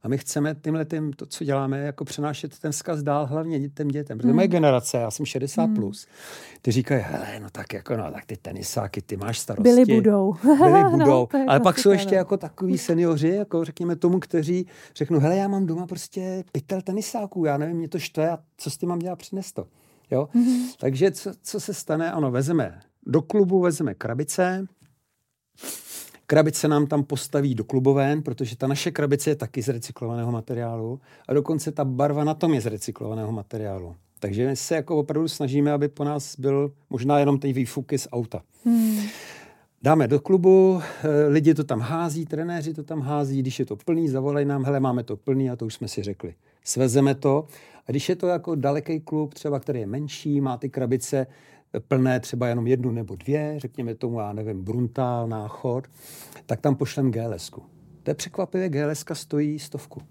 A 0.03 0.09
my 0.09 0.19
chceme 0.19 0.55
tímhle 0.55 0.85
tím, 0.85 1.13
to, 1.13 1.27
co 1.27 1.45
děláme, 1.45 1.79
jako 1.79 2.05
přenášet 2.05 2.59
ten 2.59 2.73
vzkaz 2.73 3.03
dál 3.03 3.27
hlavně 3.27 3.69
těm 3.69 3.89
dětem. 3.89 4.19
Protože 4.19 4.29
hmm. 4.29 4.37
moje 4.37 4.49
generace, 4.49 4.97
já 4.97 5.11
jsem 5.11 5.27
60 5.27 5.65
hmm. 5.65 5.75
plus, 5.75 6.07
ty 6.63 6.73
říkají, 6.73 7.03
hele, 7.07 7.41
no 7.41 7.49
tak 7.53 7.73
jako, 7.73 7.97
no 7.97 8.13
tak 8.13 8.25
ty 8.25 8.37
tenisáky, 8.37 9.03
ty 9.03 9.17
máš 9.17 9.39
starosti. 9.39 9.63
Byli 9.63 9.85
budou. 9.85 10.35
Byli 10.43 10.85
budou. 10.91 11.29
no, 11.35 11.45
Ale 11.49 11.61
pak 11.61 11.79
jsou 11.79 11.91
ještě 11.91 12.15
jako 12.15 12.37
takový 12.37 12.79
seniori, 12.79 13.37
jako 13.37 13.65
řekněme 13.65 13.97
tomu, 13.97 14.21
kteří 14.21 14.67
řeknou, 14.97 15.19
hele, 15.19 15.37
já 15.37 15.49
mám 15.49 15.67
doma 15.67 15.87
prostě 15.87 16.45
pytel 16.53 16.83
tenisáků, 16.83 17.45
já 17.45 17.57
nevím, 17.57 17.77
mě 17.77 17.89
to 17.89 17.99
štve 17.99 18.31
a 18.31 18.39
co 18.57 18.71
s 18.71 18.79
tím 18.79 18.89
mám 18.89 18.99
dělat, 18.99 19.19
přines 19.19 19.53
to. 19.53 19.67
Jo? 20.11 20.29
Hmm. 20.33 20.69
Takže 20.81 21.11
co, 21.11 21.31
co 21.43 21.61
se 21.61 21.75
stane? 21.75 22.13
Ano, 22.13 22.31
vezeme 22.31 22.81
do 23.07 23.23
klubu, 23.23 23.61
vezeme 23.61 23.95
krabice, 23.95 24.67
Krabice 26.33 26.69
nám 26.69 26.87
tam 26.87 27.05
postaví 27.05 27.55
do 27.55 27.65
kluboven, 27.65 28.23
protože 28.23 28.57
ta 28.57 28.67
naše 28.67 28.91
krabice 28.91 29.31
je 29.31 29.37
taky 29.37 29.63
z 29.63 29.69
recyklovaného 29.69 30.33
materiálu 30.33 31.01
a 31.29 31.35
dokonce 31.35 31.73
ta 31.73 31.85
barva 31.85 32.25
na 32.25 32.35
tom 32.35 32.55
je 32.55 32.61
z 32.61 32.67
recyklovaného 32.67 33.33
materiálu. 33.33 33.97
Takže 34.19 34.47
my 34.47 34.57
se 34.57 34.75
jako 34.75 34.97
opravdu 34.97 35.29
snažíme, 35.29 35.73
aby 35.73 35.89
po 35.89 36.05
nás 36.05 36.39
byl 36.39 36.73
možná 36.91 37.19
jenom 37.19 37.39
ten 37.39 37.53
výfuky 37.53 37.99
z 37.99 38.09
auta. 38.13 38.43
Hmm. 38.65 39.01
Dáme 39.83 40.09
do 40.09 40.21
klubu, 40.21 40.81
eh, 41.05 41.29
lidi 41.29 41.55
to 41.55 41.65
tam 41.65 41.81
hází, 41.81 42.27
trenéři 42.27 42.75
to 42.75 42.83
tam 42.83 43.01
hází, 43.01 43.39
když 43.39 43.59
je 43.59 43.67
to 43.67 43.77
plný, 43.77 44.09
zavolají 44.09 44.47
nám, 44.47 44.65
hele, 44.65 44.81
máme 44.81 45.03
to 45.03 45.17
plný 45.17 45.51
a 45.51 45.57
to 45.57 45.67
už 45.67 45.75
jsme 45.75 45.89
si 45.89 46.03
řekli. 46.03 46.35
Svezeme 46.65 47.15
to 47.15 47.47
a 47.87 47.91
když 47.91 48.09
je 48.09 48.17
to 48.17 48.27
jako 48.27 48.55
daleký 48.55 49.01
klub, 49.01 49.35
třeba 49.35 49.61
který 49.61 49.81
je 49.81 49.87
menší, 49.87 50.41
má 50.41 50.57
ty 50.57 50.69
krabice 50.69 51.27
plné 51.81 52.21
třeba 52.21 52.49
jenom 52.49 52.67
jednu 52.67 52.91
nebo 52.91 53.17
dvě, 53.17 53.55
řekněme 53.57 53.95
tomu, 53.95 54.21
já 54.21 54.33
nevím, 54.33 54.65
Bruntál, 54.65 55.29
Náchod, 55.29 55.85
tak 56.47 56.61
tam 56.61 56.77
pošlem 56.77 57.11
gls 57.11 57.51
-ku. 57.51 57.63
To 58.03 58.11
je 58.11 58.15
překvapivě, 58.15 58.69
gls 58.69 59.05
stojí 59.13 59.59
stovku. 59.59 60.03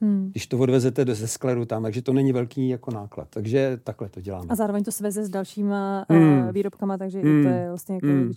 Hmm. 0.00 0.28
Když 0.30 0.46
to 0.46 0.58
odvezete 0.58 1.04
do 1.04 1.14
ze 1.14 1.28
skladu 1.28 1.64
tam, 1.64 1.82
takže 1.82 2.02
to 2.02 2.12
není 2.12 2.32
velký 2.32 2.68
jako 2.68 2.90
náklad. 2.90 3.28
Takže 3.30 3.80
takhle 3.84 4.08
to 4.08 4.20
děláme. 4.20 4.46
A 4.48 4.54
zároveň 4.54 4.84
to 4.84 4.92
sveze 4.92 5.24
s 5.24 5.28
dalšíma 5.28 6.06
hmm. 6.08 6.52
výrobkama, 6.52 6.98
takže 6.98 7.20
hmm. 7.20 7.42
to 7.42 7.48
je 7.48 7.68
vlastně 7.68 7.94
jako 7.94 8.06
hmm. 8.06 8.32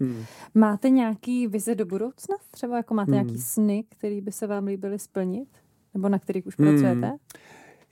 Hmm. 0.00 0.24
Máte 0.54 0.90
nějaký 0.90 1.46
vize 1.46 1.74
do 1.74 1.86
budoucna? 1.86 2.36
Třeba 2.50 2.76
jako 2.76 2.94
máte 2.94 3.12
hmm. 3.12 3.26
nějaký 3.26 3.42
sny, 3.42 3.84
který 3.88 4.20
by 4.20 4.32
se 4.32 4.46
vám 4.46 4.66
líbily 4.66 4.98
splnit? 4.98 5.48
Nebo 5.94 6.08
na 6.08 6.18
kterých 6.18 6.46
už 6.46 6.58
hmm. 6.58 6.68
pracujete? 6.68 7.12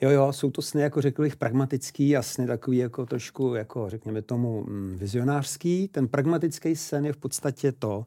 Jo, 0.03 0.11
jo, 0.11 0.33
jsou 0.33 0.51
to 0.51 0.63
sny, 0.63 0.83
jako 0.83 1.01
řekl 1.01 1.23
bych, 1.23 1.37
pragmatický 1.37 2.17
a 2.17 2.23
sny 2.23 2.47
takový 2.47 2.79
jako 2.79 3.07
trošku, 3.07 3.55
jako 3.55 3.91
řekněme 3.91 4.23
tomu, 4.23 4.65
mm, 4.65 4.97
vizionářský. 4.97 5.89
Ten 5.89 6.09
pragmatický 6.09 6.77
sen 6.77 7.07
je 7.07 7.13
v 7.13 7.17
podstatě 7.17 7.73
to, 7.73 8.07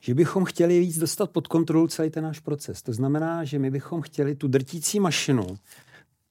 že 0.00 0.14
bychom 0.14 0.44
chtěli 0.44 0.80
víc 0.80 0.98
dostat 0.98 1.30
pod 1.30 1.46
kontrolu 1.46 1.86
celý 1.86 2.10
ten 2.10 2.24
náš 2.24 2.40
proces. 2.40 2.82
To 2.82 2.92
znamená, 2.92 3.44
že 3.44 3.58
my 3.58 3.70
bychom 3.70 4.02
chtěli 4.02 4.34
tu 4.34 4.48
drtící 4.48 5.00
mašinu, 5.00 5.46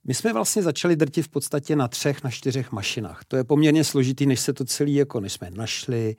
my 0.08 0.14
jsme 0.14 0.34
vlastně 0.34 0.64
začali 0.64 0.96
drtit 0.96 1.26
v 1.26 1.30
podstatě 1.30 1.76
na 1.76 1.88
třech, 1.88 2.24
na 2.24 2.30
čtyřech 2.30 2.72
mašinách. 2.72 3.26
To 3.28 3.36
je 3.36 3.44
poměrně 3.44 3.84
složitý, 3.84 4.26
než 4.26 4.40
se 4.40 4.54
to 4.54 4.66
celý, 4.66 4.96
jako 4.96 5.20
než 5.20 5.34
jsme 5.34 5.50
našli, 5.52 6.16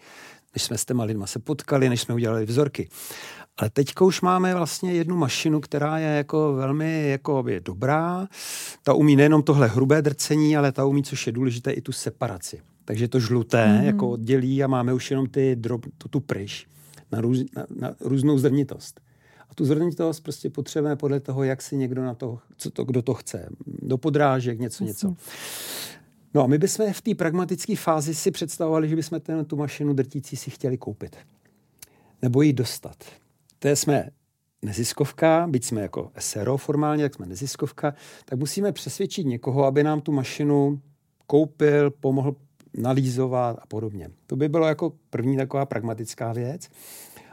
než 0.54 0.62
jsme 0.62 0.78
s 0.78 0.84
těma 0.84 1.04
lidma 1.04 1.26
se 1.26 1.38
potkali, 1.38 1.88
než 1.88 2.00
jsme 2.00 2.14
udělali 2.14 2.46
vzorky. 2.46 2.88
Ale 3.58 3.70
teďka 3.70 4.04
už 4.04 4.20
máme 4.20 4.54
vlastně 4.54 4.92
jednu 4.92 5.16
mašinu, 5.16 5.60
která 5.60 5.98
je 5.98 6.08
jako 6.16 6.52
velmi 6.52 7.08
jako 7.08 7.44
je 7.48 7.60
dobrá. 7.60 8.28
Ta 8.82 8.94
umí 8.94 9.16
nejenom 9.16 9.42
tohle 9.42 9.68
hrubé 9.68 10.02
drcení, 10.02 10.56
ale 10.56 10.72
ta 10.72 10.84
umí, 10.84 11.02
což 11.02 11.26
je 11.26 11.32
důležité, 11.32 11.70
i 11.72 11.80
tu 11.80 11.92
separaci. 11.92 12.60
Takže 12.84 13.08
to 13.08 13.20
žluté 13.20 13.66
mm-hmm. 13.66 13.84
jako 13.84 14.10
oddělí 14.10 14.64
a 14.64 14.66
máme 14.66 14.92
už 14.92 15.10
jenom 15.10 15.26
ty 15.26 15.56
drob, 15.56 15.86
tu, 15.98 16.08
tu 16.08 16.20
pryš 16.20 16.66
na, 17.12 17.20
růz, 17.20 17.38
na, 17.56 17.66
na 17.76 17.94
různou 18.00 18.38
zrnitost. 18.38 19.00
A 19.50 19.54
tu 19.54 19.64
zrnitost 19.64 20.22
prostě 20.22 20.50
potřebujeme 20.50 20.96
podle 20.96 21.20
toho, 21.20 21.44
jak 21.44 21.62
si 21.62 21.76
někdo 21.76 22.02
na 22.04 22.14
to, 22.14 22.38
co 22.56 22.70
to, 22.70 22.84
kdo 22.84 23.02
to 23.02 23.14
chce. 23.14 23.48
Do 23.66 23.98
podrážek, 23.98 24.58
něco, 24.58 24.84
Jasně. 24.84 25.08
něco. 25.08 25.16
No 26.34 26.44
a 26.44 26.46
my 26.46 26.58
bychom 26.58 26.92
v 26.92 27.00
té 27.00 27.14
pragmatické 27.14 27.76
fázi 27.76 28.14
si 28.14 28.30
představovali, 28.30 28.88
že 28.88 28.96
bychom 28.96 29.20
ten, 29.20 29.44
tu 29.44 29.56
mašinu 29.56 29.92
drtící 29.92 30.36
si 30.36 30.50
chtěli 30.50 30.78
koupit. 30.78 31.16
Nebo 32.22 32.42
ji 32.42 32.52
dostat 32.52 32.96
té 33.58 33.76
jsme 33.76 34.10
neziskovka, 34.62 35.46
byť 35.50 35.64
jsme 35.64 35.80
jako 35.80 36.10
SRO 36.18 36.56
formálně, 36.56 37.02
jak 37.02 37.14
jsme 37.14 37.26
neziskovka, 37.26 37.94
tak 38.24 38.38
musíme 38.38 38.72
přesvědčit 38.72 39.26
někoho, 39.26 39.64
aby 39.64 39.82
nám 39.82 40.00
tu 40.00 40.12
mašinu 40.12 40.80
koupil, 41.26 41.90
pomohl 41.90 42.36
nalízovat 42.76 43.56
a 43.62 43.66
podobně. 43.66 44.10
To 44.26 44.36
by 44.36 44.48
bylo 44.48 44.66
jako 44.66 44.92
první 45.10 45.36
taková 45.36 45.66
pragmatická 45.66 46.32
věc. 46.32 46.68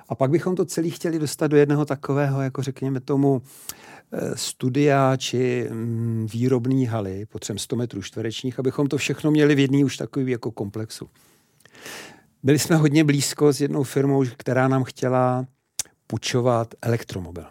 A 0.09 0.15
pak 0.15 0.31
bychom 0.31 0.55
to 0.55 0.65
celý 0.65 0.89
chtěli 0.89 1.19
dostat 1.19 1.47
do 1.47 1.57
jednoho 1.57 1.85
takového, 1.85 2.41
jako 2.41 2.61
řekněme 2.61 2.99
tomu, 2.99 3.41
eh, 4.11 4.37
studia 4.37 5.17
či 5.17 5.67
mm, 5.71 6.27
výrobní 6.33 6.85
haly, 6.85 7.25
potřebujeme 7.25 7.59
100 7.59 7.75
metrů 7.75 8.01
čtverečních, 8.01 8.59
abychom 8.59 8.87
to 8.87 8.97
všechno 8.97 9.31
měli 9.31 9.55
v 9.55 9.59
jedný 9.59 9.83
už 9.83 9.97
takový 9.97 10.31
jako 10.31 10.51
komplexu. 10.51 11.09
Byli 12.43 12.59
jsme 12.59 12.75
hodně 12.75 13.03
blízko 13.03 13.53
s 13.53 13.61
jednou 13.61 13.83
firmou, 13.83 14.23
která 14.37 14.67
nám 14.67 14.83
chtěla 14.83 15.45
půjčovat 16.13 16.75
elektromobil. 16.81 17.45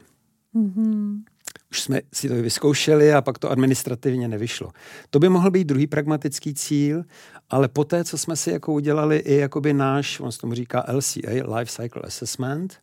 Mm-hmm. 0.55 1.22
Už 1.70 1.81
jsme 1.81 2.01
si 2.12 2.29
to 2.29 2.35
vyzkoušeli 2.35 3.12
a 3.12 3.22
pak 3.22 3.38
to 3.38 3.51
administrativně 3.51 4.29
nevyšlo. 4.29 4.70
To 5.11 5.18
by 5.18 5.29
mohl 5.29 5.51
být 5.51 5.64
druhý 5.64 5.87
pragmatický 5.87 6.55
cíl, 6.55 7.05
ale 7.51 7.68
poté, 7.68 8.05
co 8.05 8.18
jsme 8.18 8.37
si 8.37 8.51
jako 8.51 8.72
udělali 8.72 9.16
i 9.16 9.35
jakoby 9.35 9.72
náš, 9.72 10.20
on 10.20 10.33
se 10.33 10.38
tomu 10.38 10.55
říká 10.55 10.85
LCA, 10.92 11.57
Life 11.57 11.83
Cycle 11.83 12.03
Assessment, 12.03 12.75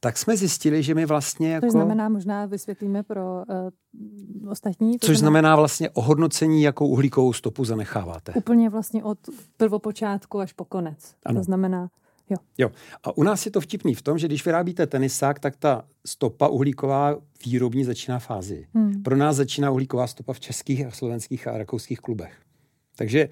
tak 0.00 0.18
jsme 0.18 0.36
zjistili, 0.36 0.82
že 0.82 0.94
my 0.94 1.06
vlastně 1.06 1.52
jako... 1.52 1.66
To 1.66 1.72
znamená, 1.72 2.08
možná 2.08 2.46
vysvětlíme 2.46 3.02
pro 3.02 3.42
uh, 4.42 4.50
ostatní. 4.50 4.98
Což 4.98 5.18
znamená... 5.18 5.18
znamená 5.18 5.56
vlastně 5.56 5.90
ohodnocení, 5.90 6.62
jakou 6.62 6.88
uhlíkovou 6.88 7.32
stopu 7.32 7.64
zanecháváte. 7.64 8.32
Úplně 8.32 8.70
vlastně 8.70 9.04
od 9.04 9.18
prvopočátku 9.56 10.40
až 10.40 10.52
po 10.52 10.64
konec. 10.64 11.14
Ano. 11.24 11.40
To 11.40 11.44
znamená 11.44 11.90
Jo. 12.30 12.36
jo. 12.58 12.70
A 13.04 13.16
u 13.16 13.22
nás 13.22 13.46
je 13.46 13.52
to 13.52 13.60
vtipný 13.60 13.94
v 13.94 14.02
tom, 14.02 14.18
že 14.18 14.26
když 14.26 14.44
vyrábíte 14.44 14.86
tenisák, 14.86 15.40
tak 15.40 15.56
ta 15.56 15.84
stopa 16.06 16.48
uhlíková 16.48 17.16
výrobní 17.46 17.84
začíná 17.84 18.18
fázi. 18.18 18.66
Hmm. 18.74 19.02
Pro 19.02 19.16
nás 19.16 19.36
začíná 19.36 19.70
uhlíková 19.70 20.06
stopa 20.06 20.32
v 20.32 20.40
českých 20.40 20.86
a 20.86 20.90
slovenských 20.90 21.48
a 21.48 21.58
rakouských 21.58 22.00
klubech. 22.00 22.32
Takže 22.96 23.28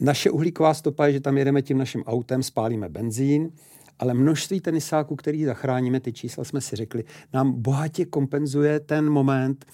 naše 0.00 0.30
uhlíková 0.30 0.74
stopa 0.74 1.06
je, 1.06 1.12
že 1.12 1.20
tam 1.20 1.38
jedeme 1.38 1.62
tím 1.62 1.78
naším 1.78 2.02
autem, 2.02 2.42
spálíme 2.42 2.88
benzín, 2.88 3.52
ale 3.98 4.14
množství 4.14 4.60
tenisáků, 4.60 5.16
který 5.16 5.44
zachráníme, 5.44 6.00
ty 6.00 6.12
čísla 6.12 6.44
jsme 6.44 6.60
si 6.60 6.76
řekli, 6.76 7.04
nám 7.32 7.62
bohatě 7.62 8.04
kompenzuje 8.04 8.80
ten 8.80 9.10
moment 9.10 9.66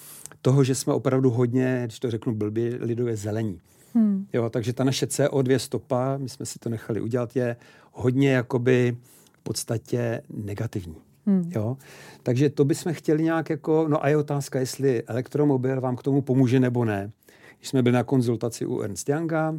toho, 0.43 0.65
že 0.65 0.75
jsme 0.75 0.93
opravdu 0.93 1.31
hodně, 1.31 1.83
když 1.85 1.99
to 1.99 2.11
řeknu 2.11 2.35
blbě, 2.35 2.79
lidově 2.81 3.17
zelení. 3.17 3.61
Hmm. 3.95 4.27
Jo, 4.33 4.51
takže 4.51 4.73
ta 4.73 4.85
naše 4.85 5.07
CO2 5.07 5.57
stopa, 5.57 6.17
my 6.17 6.29
jsme 6.29 6.47
si 6.47 6.59
to 6.59 6.69
nechali 6.69 7.01
udělat, 7.01 7.37
je 7.37 7.57
hodně 7.97 8.31
jakoby 8.31 8.97
v 9.33 9.43
podstatě 9.43 10.23
negativní. 10.31 10.97
Hmm. 11.27 11.51
Jo? 11.55 11.77
Takže 12.23 12.51
to 12.51 12.65
bychom 12.65 12.93
chtěli 12.93 13.23
nějak 13.23 13.51
jako, 13.51 13.89
no 13.89 14.05
a 14.05 14.09
je 14.09 14.17
otázka, 14.17 14.61
jestli 14.61 15.03
elektromobil 15.03 15.81
vám 15.81 15.97
k 15.97 16.03
tomu 16.03 16.23
pomůže 16.23 16.61
nebo 16.61 16.85
ne. 16.85 17.11
Když 17.59 17.69
jsme 17.69 17.83
byli 17.83 17.93
na 17.93 18.05
konzultaci 18.05 18.67
u 18.67 18.81
Ernst 18.81 19.09
Younga, 19.09 19.55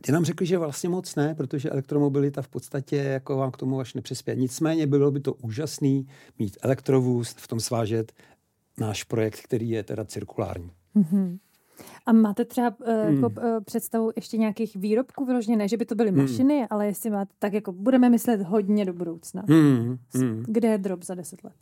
ty 0.00 0.12
nám 0.12 0.24
řekli, 0.24 0.46
že 0.46 0.58
vlastně 0.58 0.88
moc 0.88 1.14
ne, 1.14 1.34
protože 1.34 1.70
elektromobilita 1.70 2.42
v 2.42 2.48
podstatě 2.48 2.96
jako 2.96 3.36
vám 3.36 3.50
k 3.50 3.56
tomu 3.56 3.80
až 3.80 3.94
nepřispěje. 3.94 4.36
Nicméně 4.36 4.86
bylo 4.86 5.10
by 5.10 5.20
to 5.20 5.34
úžasný 5.34 6.08
mít 6.38 6.58
elektrovůz, 6.62 7.34
v 7.38 7.48
tom 7.48 7.60
svážet 7.60 8.12
náš 8.78 9.04
projekt, 9.04 9.40
který 9.40 9.70
je 9.70 9.82
teda 9.82 10.04
cirkulární. 10.04 10.70
Mm-hmm. 10.96 11.38
A 12.06 12.12
máte 12.12 12.44
třeba 12.44 12.74
uh, 12.80 12.86
hmm. 12.86 13.14
jako, 13.14 13.40
uh, 13.40 13.64
představu 13.64 14.10
ještě 14.16 14.36
nějakých 14.36 14.76
výrobků 14.76 15.24
vyloženě, 15.24 15.56
ne, 15.56 15.68
že 15.68 15.76
by 15.76 15.84
to 15.84 15.94
byly 15.94 16.10
hmm. 16.10 16.20
mašiny, 16.20 16.66
ale 16.70 16.86
jestli 16.86 17.10
máte, 17.10 17.32
tak 17.38 17.52
jako 17.52 17.72
budeme 17.72 18.10
myslet 18.10 18.42
hodně 18.42 18.84
do 18.84 18.92
budoucna. 18.92 19.42
Hmm. 19.48 19.98
Kde 20.46 20.68
je 20.68 20.78
drop 20.78 21.04
za 21.04 21.14
deset 21.14 21.44
let? 21.44 21.54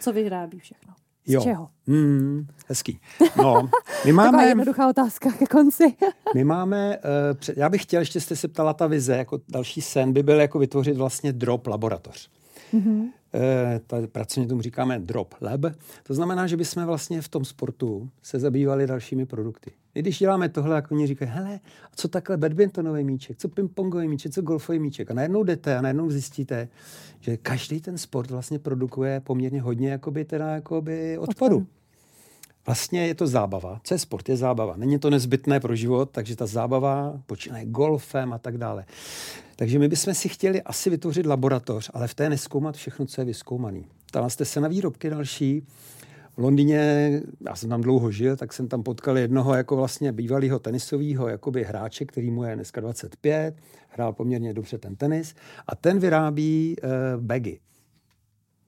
Co 0.00 0.12
vyrábí 0.12 0.58
všechno? 0.58 0.94
Z 1.26 1.32
jo. 1.32 1.40
čeho? 1.40 1.68
Hmm, 1.86 2.46
hezký. 2.68 3.00
No, 3.36 3.68
my 4.04 4.12
máme... 4.12 4.30
Taková 4.30 4.42
jednoduchá 4.42 4.88
otázka 4.88 5.32
ke 5.32 5.46
konci. 5.46 5.96
my 6.34 6.44
máme, 6.44 6.98
uh, 6.98 7.54
já 7.56 7.68
bych 7.68 7.82
chtěl, 7.82 8.00
ještě 8.00 8.20
jste 8.20 8.36
se 8.36 8.48
ptala 8.48 8.74
ta 8.74 8.86
vize, 8.86 9.16
jako 9.16 9.40
další 9.48 9.80
sen 9.80 10.12
by 10.12 10.22
byl 10.22 10.40
jako 10.40 10.58
vytvořit 10.58 10.96
vlastně 10.96 11.32
drop 11.32 11.66
laboratoř. 11.66 12.30
Mm-hmm. 12.74 13.10
Eh, 13.34 13.80
ta, 13.86 13.96
pracovně 14.06 14.48
tomu 14.48 14.62
říkáme 14.62 14.98
drop 14.98 15.34
lab. 15.40 15.60
To 16.02 16.14
znamená, 16.14 16.46
že 16.46 16.56
bychom 16.56 16.84
vlastně 16.84 17.22
v 17.22 17.28
tom 17.28 17.44
sportu 17.44 18.10
se 18.22 18.38
zabývali 18.38 18.86
dalšími 18.86 19.26
produkty. 19.26 19.72
I 19.94 20.00
když 20.02 20.18
děláme 20.18 20.48
tohle, 20.48 20.76
jako 20.76 20.94
oni 20.94 21.06
říkají, 21.06 21.30
hele, 21.34 21.60
a 21.84 21.96
co 21.96 22.08
takhle 22.08 22.36
badmintonový 22.36 23.04
míček, 23.04 23.36
co 23.36 23.48
pingpongový 23.48 24.08
míček, 24.08 24.32
co 24.32 24.42
golfový 24.42 24.78
míček. 24.78 25.10
A 25.10 25.14
najednou 25.14 25.44
jdete 25.44 25.76
a 25.76 25.80
najednou 25.80 26.10
zjistíte, 26.10 26.68
že 27.20 27.36
každý 27.36 27.80
ten 27.80 27.98
sport 27.98 28.30
vlastně 28.30 28.58
produkuje 28.58 29.20
poměrně 29.20 29.60
hodně 29.60 29.90
jakoby, 29.90 30.24
teda, 30.24 30.54
jakoby 30.54 31.18
odpadu. 31.18 31.56
odpadu. 31.56 31.66
Vlastně 32.66 33.06
je 33.06 33.14
to 33.14 33.26
zábava. 33.26 33.80
Co 33.84 33.94
je 33.94 33.98
sport? 33.98 34.28
Je 34.28 34.36
zábava. 34.36 34.76
Není 34.76 34.98
to 34.98 35.10
nezbytné 35.10 35.60
pro 35.60 35.76
život, 35.76 36.10
takže 36.10 36.36
ta 36.36 36.46
zábava 36.46 37.20
počínaje 37.26 37.66
golfem 37.66 38.32
a 38.32 38.38
tak 38.38 38.58
dále. 38.58 38.84
Takže 39.56 39.78
my 39.78 39.88
bychom 39.88 40.14
si 40.14 40.28
chtěli 40.28 40.62
asi 40.62 40.90
vytvořit 40.90 41.26
laboratoř, 41.26 41.90
ale 41.94 42.08
v 42.08 42.14
té 42.14 42.28
neskoumat 42.28 42.76
všechno, 42.76 43.06
co 43.06 43.20
je 43.20 43.24
vyskoumaný. 43.24 43.86
Tam 44.10 44.30
jste 44.30 44.44
se 44.44 44.60
na 44.60 44.68
výrobky 44.68 45.10
další. 45.10 45.66
V 46.36 46.38
Londýně, 46.38 47.22
já 47.48 47.56
jsem 47.56 47.68
tam 47.68 47.80
dlouho 47.80 48.10
žil, 48.10 48.36
tak 48.36 48.52
jsem 48.52 48.68
tam 48.68 48.82
potkal 48.82 49.18
jednoho 49.18 49.54
jako 49.54 49.76
vlastně 49.76 50.12
bývalého 50.12 50.58
tenisového 50.58 51.28
jakoby 51.28 51.64
hráče, 51.64 52.04
který 52.04 52.30
mu 52.30 52.44
je 52.44 52.54
dneska 52.54 52.80
25, 52.80 53.54
hrál 53.88 54.12
poměrně 54.12 54.54
dobře 54.54 54.78
ten 54.78 54.96
tenis 54.96 55.34
a 55.66 55.76
ten 55.76 55.98
vyrábí 55.98 56.76
uh, 56.82 56.90
bagy 57.22 57.60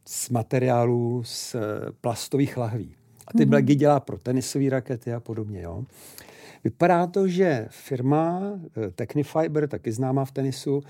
z 0.08 0.30
materiálu 0.30 1.22
z 1.24 1.54
uh, 1.54 1.60
plastových 2.00 2.56
lahví. 2.56 2.94
A 3.26 3.32
ty 3.32 3.44
mm-hmm. 3.44 3.50
bagy 3.50 3.74
dělá 3.74 4.00
pro 4.00 4.18
tenisové 4.18 4.70
rakety 4.70 5.12
a 5.12 5.20
podobně. 5.20 5.62
Jo. 5.62 5.84
Vypadá 6.64 7.06
to, 7.06 7.28
že 7.28 7.68
firma 7.70 8.40
uh, 8.40 8.58
Technifiber, 8.94 9.68
taky 9.68 9.92
známá 9.92 10.24
v 10.24 10.32
tenisu, 10.32 10.82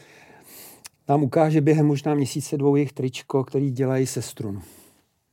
nám 1.09 1.23
ukáže 1.23 1.61
během 1.61 1.87
možná 1.87 2.15
měsíce 2.15 2.57
dvou 2.57 2.77
jejich 2.77 2.93
tričko, 2.93 3.45
který 3.45 3.71
dělají 3.71 4.07
se 4.07 4.23
strun. 4.23 4.63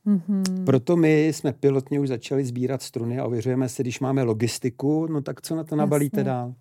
Mm-hmm. 0.06 0.64
Proto 0.64 0.96
my 0.96 1.28
jsme 1.28 1.52
pilotně 1.52 2.00
už 2.00 2.08
začali 2.08 2.44
sbírat 2.44 2.82
struny 2.82 3.18
a 3.18 3.24
ověřujeme 3.24 3.68
si, 3.68 3.82
když 3.82 4.00
máme 4.00 4.22
logistiku, 4.22 5.06
no 5.06 5.20
tak 5.20 5.40
co 5.40 5.56
na 5.56 5.64
to 5.64 5.76
nabalíte 5.76 6.20
Jasně. 6.20 6.30
dál? 6.30 6.54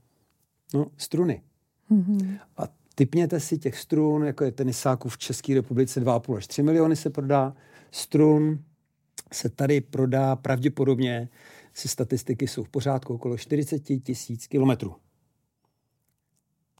No, 0.73 0.87
struny. 0.97 1.41
Mm-hmm. 1.91 2.39
A 2.57 2.63
typněte 2.95 3.39
si 3.39 3.57
těch 3.57 3.77
strun, 3.77 4.25
jako 4.25 4.43
je 4.43 4.51
tenisáků 4.51 5.09
v 5.09 5.17
České 5.17 5.53
republice 5.53 6.01
2,5 6.01 6.37
až 6.37 6.47
3 6.47 6.63
miliony 6.63 6.95
se 6.95 7.09
prodá. 7.09 7.53
Strun 7.91 8.59
se 9.33 9.49
tady 9.49 9.81
prodá 9.81 10.35
pravděpodobně, 10.35 11.29
si 11.73 11.87
statistiky 11.87 12.47
jsou 12.47 12.63
v 12.63 12.69
pořádku, 12.69 13.13
okolo 13.13 13.37
40 13.37 13.79
tisíc 13.79 14.47
kilometrů 14.47 14.95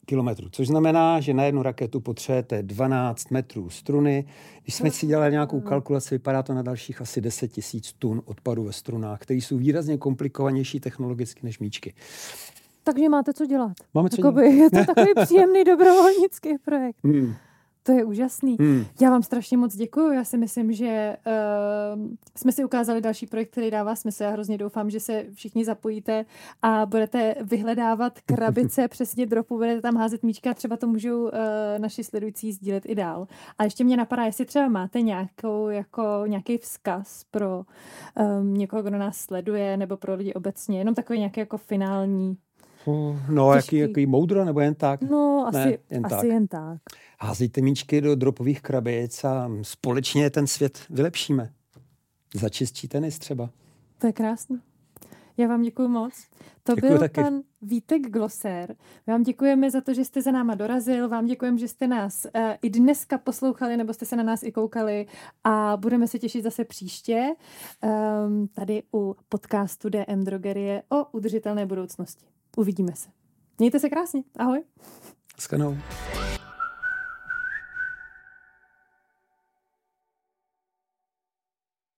kilometrů, 0.06 0.50
což 0.52 0.68
znamená, 0.68 1.20
že 1.20 1.34
na 1.34 1.44
jednu 1.44 1.62
raketu 1.62 2.00
potřebujete 2.00 2.64
12 2.64 3.32
metrů 3.32 3.70
struny. 3.70 4.26
Když 4.64 4.76
jsme 4.76 4.92
si 4.92 5.08
dělali 5.08 5.32
nějakou 5.32 5.62
kalkulaci, 5.62 6.16
vypadá 6.16 6.44
to 6.44 6.54
na 6.54 6.62
dalších 6.62 7.02
asi 7.02 7.22
10 7.22 7.48
tisíc 7.48 7.94
tun 7.94 8.22
odpadu 8.26 8.64
ve 8.64 8.74
strunách, 8.74 9.20
které 9.20 9.38
jsou 9.38 9.58
výrazně 9.58 9.98
komplikovanější 9.98 10.80
technologicky 10.80 11.42
než 11.44 11.60
míčky. 11.60 11.94
Takže 12.84 13.10
máte 13.10 13.34
co 13.34 13.46
dělat. 13.46 13.74
Máme 13.94 14.10
co 14.10 14.22
Jakoby, 14.22 14.42
dělat. 14.42 14.56
Je 14.56 14.70
to 14.70 14.94
takový 14.94 15.14
příjemný 15.26 15.64
dobrovolnický 15.64 16.58
projekt. 16.66 16.98
Hmm. 17.04 17.34
To 17.84 17.92
je 17.92 18.04
úžasný. 18.04 18.58
Hmm. 18.60 18.86
Já 19.02 19.10
vám 19.10 19.24
strašně 19.24 19.58
moc 19.58 19.76
děkuji. 19.76 20.12
Já 20.12 20.24
si 20.24 20.38
myslím, 20.38 20.72
že 20.74 21.18
uh, 21.28 22.02
jsme 22.38 22.52
si 22.52 22.66
ukázali 22.66 23.02
další 23.02 23.28
projekt, 23.28 23.52
který 23.52 23.72
dává 23.72 23.96
smysl. 23.96 24.24
Já 24.24 24.30
hrozně 24.30 24.58
doufám, 24.58 24.90
že 24.90 25.00
se 25.00 25.26
všichni 25.34 25.66
zapojíte 25.66 26.26
a 26.62 26.86
budete 26.86 27.36
vyhledávat 27.42 28.20
krabice 28.26 28.88
přesně 28.88 29.26
dropu, 29.26 29.56
budete 29.56 29.82
tam 29.82 29.96
házet 29.96 30.24
míčka, 30.24 30.54
třeba 30.54 30.78
to 30.78 30.88
můžou 30.88 31.24
uh, 31.24 31.30
naši 31.78 32.04
sledující 32.04 32.52
sdílet 32.52 32.84
i 32.86 32.96
dál. 32.96 33.28
A 33.58 33.64
ještě 33.64 33.84
mě 33.84 33.98
napadá, 33.98 34.26
jestli 34.26 34.46
třeba 34.46 34.68
máte 34.68 35.02
nějakou, 35.02 35.70
jako, 35.70 36.24
nějaký 36.28 36.58
vzkaz 36.58 37.24
pro 37.32 37.64
um, 38.40 38.54
někoho, 38.54 38.84
kdo 38.84 38.98
nás 38.98 39.18
sleduje, 39.18 39.78
nebo 39.78 39.98
pro 39.98 40.16
lidi 40.16 40.34
obecně, 40.34 40.78
jenom 40.78 40.96
takový 40.96 41.20
nějaký 41.20 41.40
jako 41.40 41.58
finální 41.58 42.38
No, 43.30 43.54
jaký, 43.54 43.78
jaký 43.78 44.06
moudro, 44.06 44.46
nebo 44.46 44.60
jen 44.60 44.76
tak? 44.76 45.02
No, 45.02 45.46
asi, 45.48 45.58
ne, 45.58 45.78
jen, 45.90 46.06
asi 46.06 46.16
tak. 46.16 46.24
jen 46.24 46.48
tak. 46.48 46.82
Házejte 47.20 47.62
míčky 47.62 48.02
do 48.02 48.16
dropových 48.16 48.62
krabic 48.62 49.24
a 49.24 49.50
společně 49.62 50.30
ten 50.30 50.48
svět 50.48 50.80
vylepšíme. 50.90 51.54
Za 52.36 52.50
čistší 52.50 52.88
tenis 52.88 53.20
třeba. 53.20 53.50
To 53.98 54.08
je 54.08 54.14
krásný. 54.14 54.60
Já 55.38 55.48
vám 55.48 55.62
děkuji 55.62 55.88
moc. 55.88 56.14
To 56.64 56.76
děkuji 56.76 56.88
byl 56.88 57.00
taky. 57.00 57.22
pan 57.22 57.42
Vítek 57.62 58.02
Glosser. 58.02 58.76
Vám 59.08 59.24
děkujeme 59.24 59.72
za 59.72 59.82
to, 59.82 59.94
že 59.94 60.06
jste 60.06 60.22
za 60.22 60.32
náma 60.32 60.56
dorazil. 60.56 61.10
Vám 61.10 61.26
děkujeme, 61.26 61.58
že 61.58 61.68
jste 61.68 61.88
nás 61.88 62.26
uh, 62.26 62.42
i 62.62 62.70
dneska 62.70 63.18
poslouchali, 63.18 63.78
nebo 63.78 63.94
jste 63.94 64.06
se 64.06 64.16
na 64.16 64.24
nás 64.24 64.44
i 64.44 64.52
koukali 64.52 65.06
a 65.44 65.78
budeme 65.78 66.08
se 66.08 66.20
těšit 66.20 66.44
zase 66.44 66.66
příště 66.66 67.36
um, 68.26 68.48
tady 68.48 68.84
u 68.94 69.16
podcastu 69.30 69.90
DM 69.90 70.24
Drogerie 70.24 70.84
o 70.90 71.06
udržitelné 71.12 71.66
budoucnosti. 71.66 72.26
Uvidíme 72.58 72.92
se. 72.96 73.10
Mějte 73.60 73.80
se 73.80 73.90
krásně. 73.90 74.24
Ahoj. 74.40 74.64
Skanou. 75.40 75.78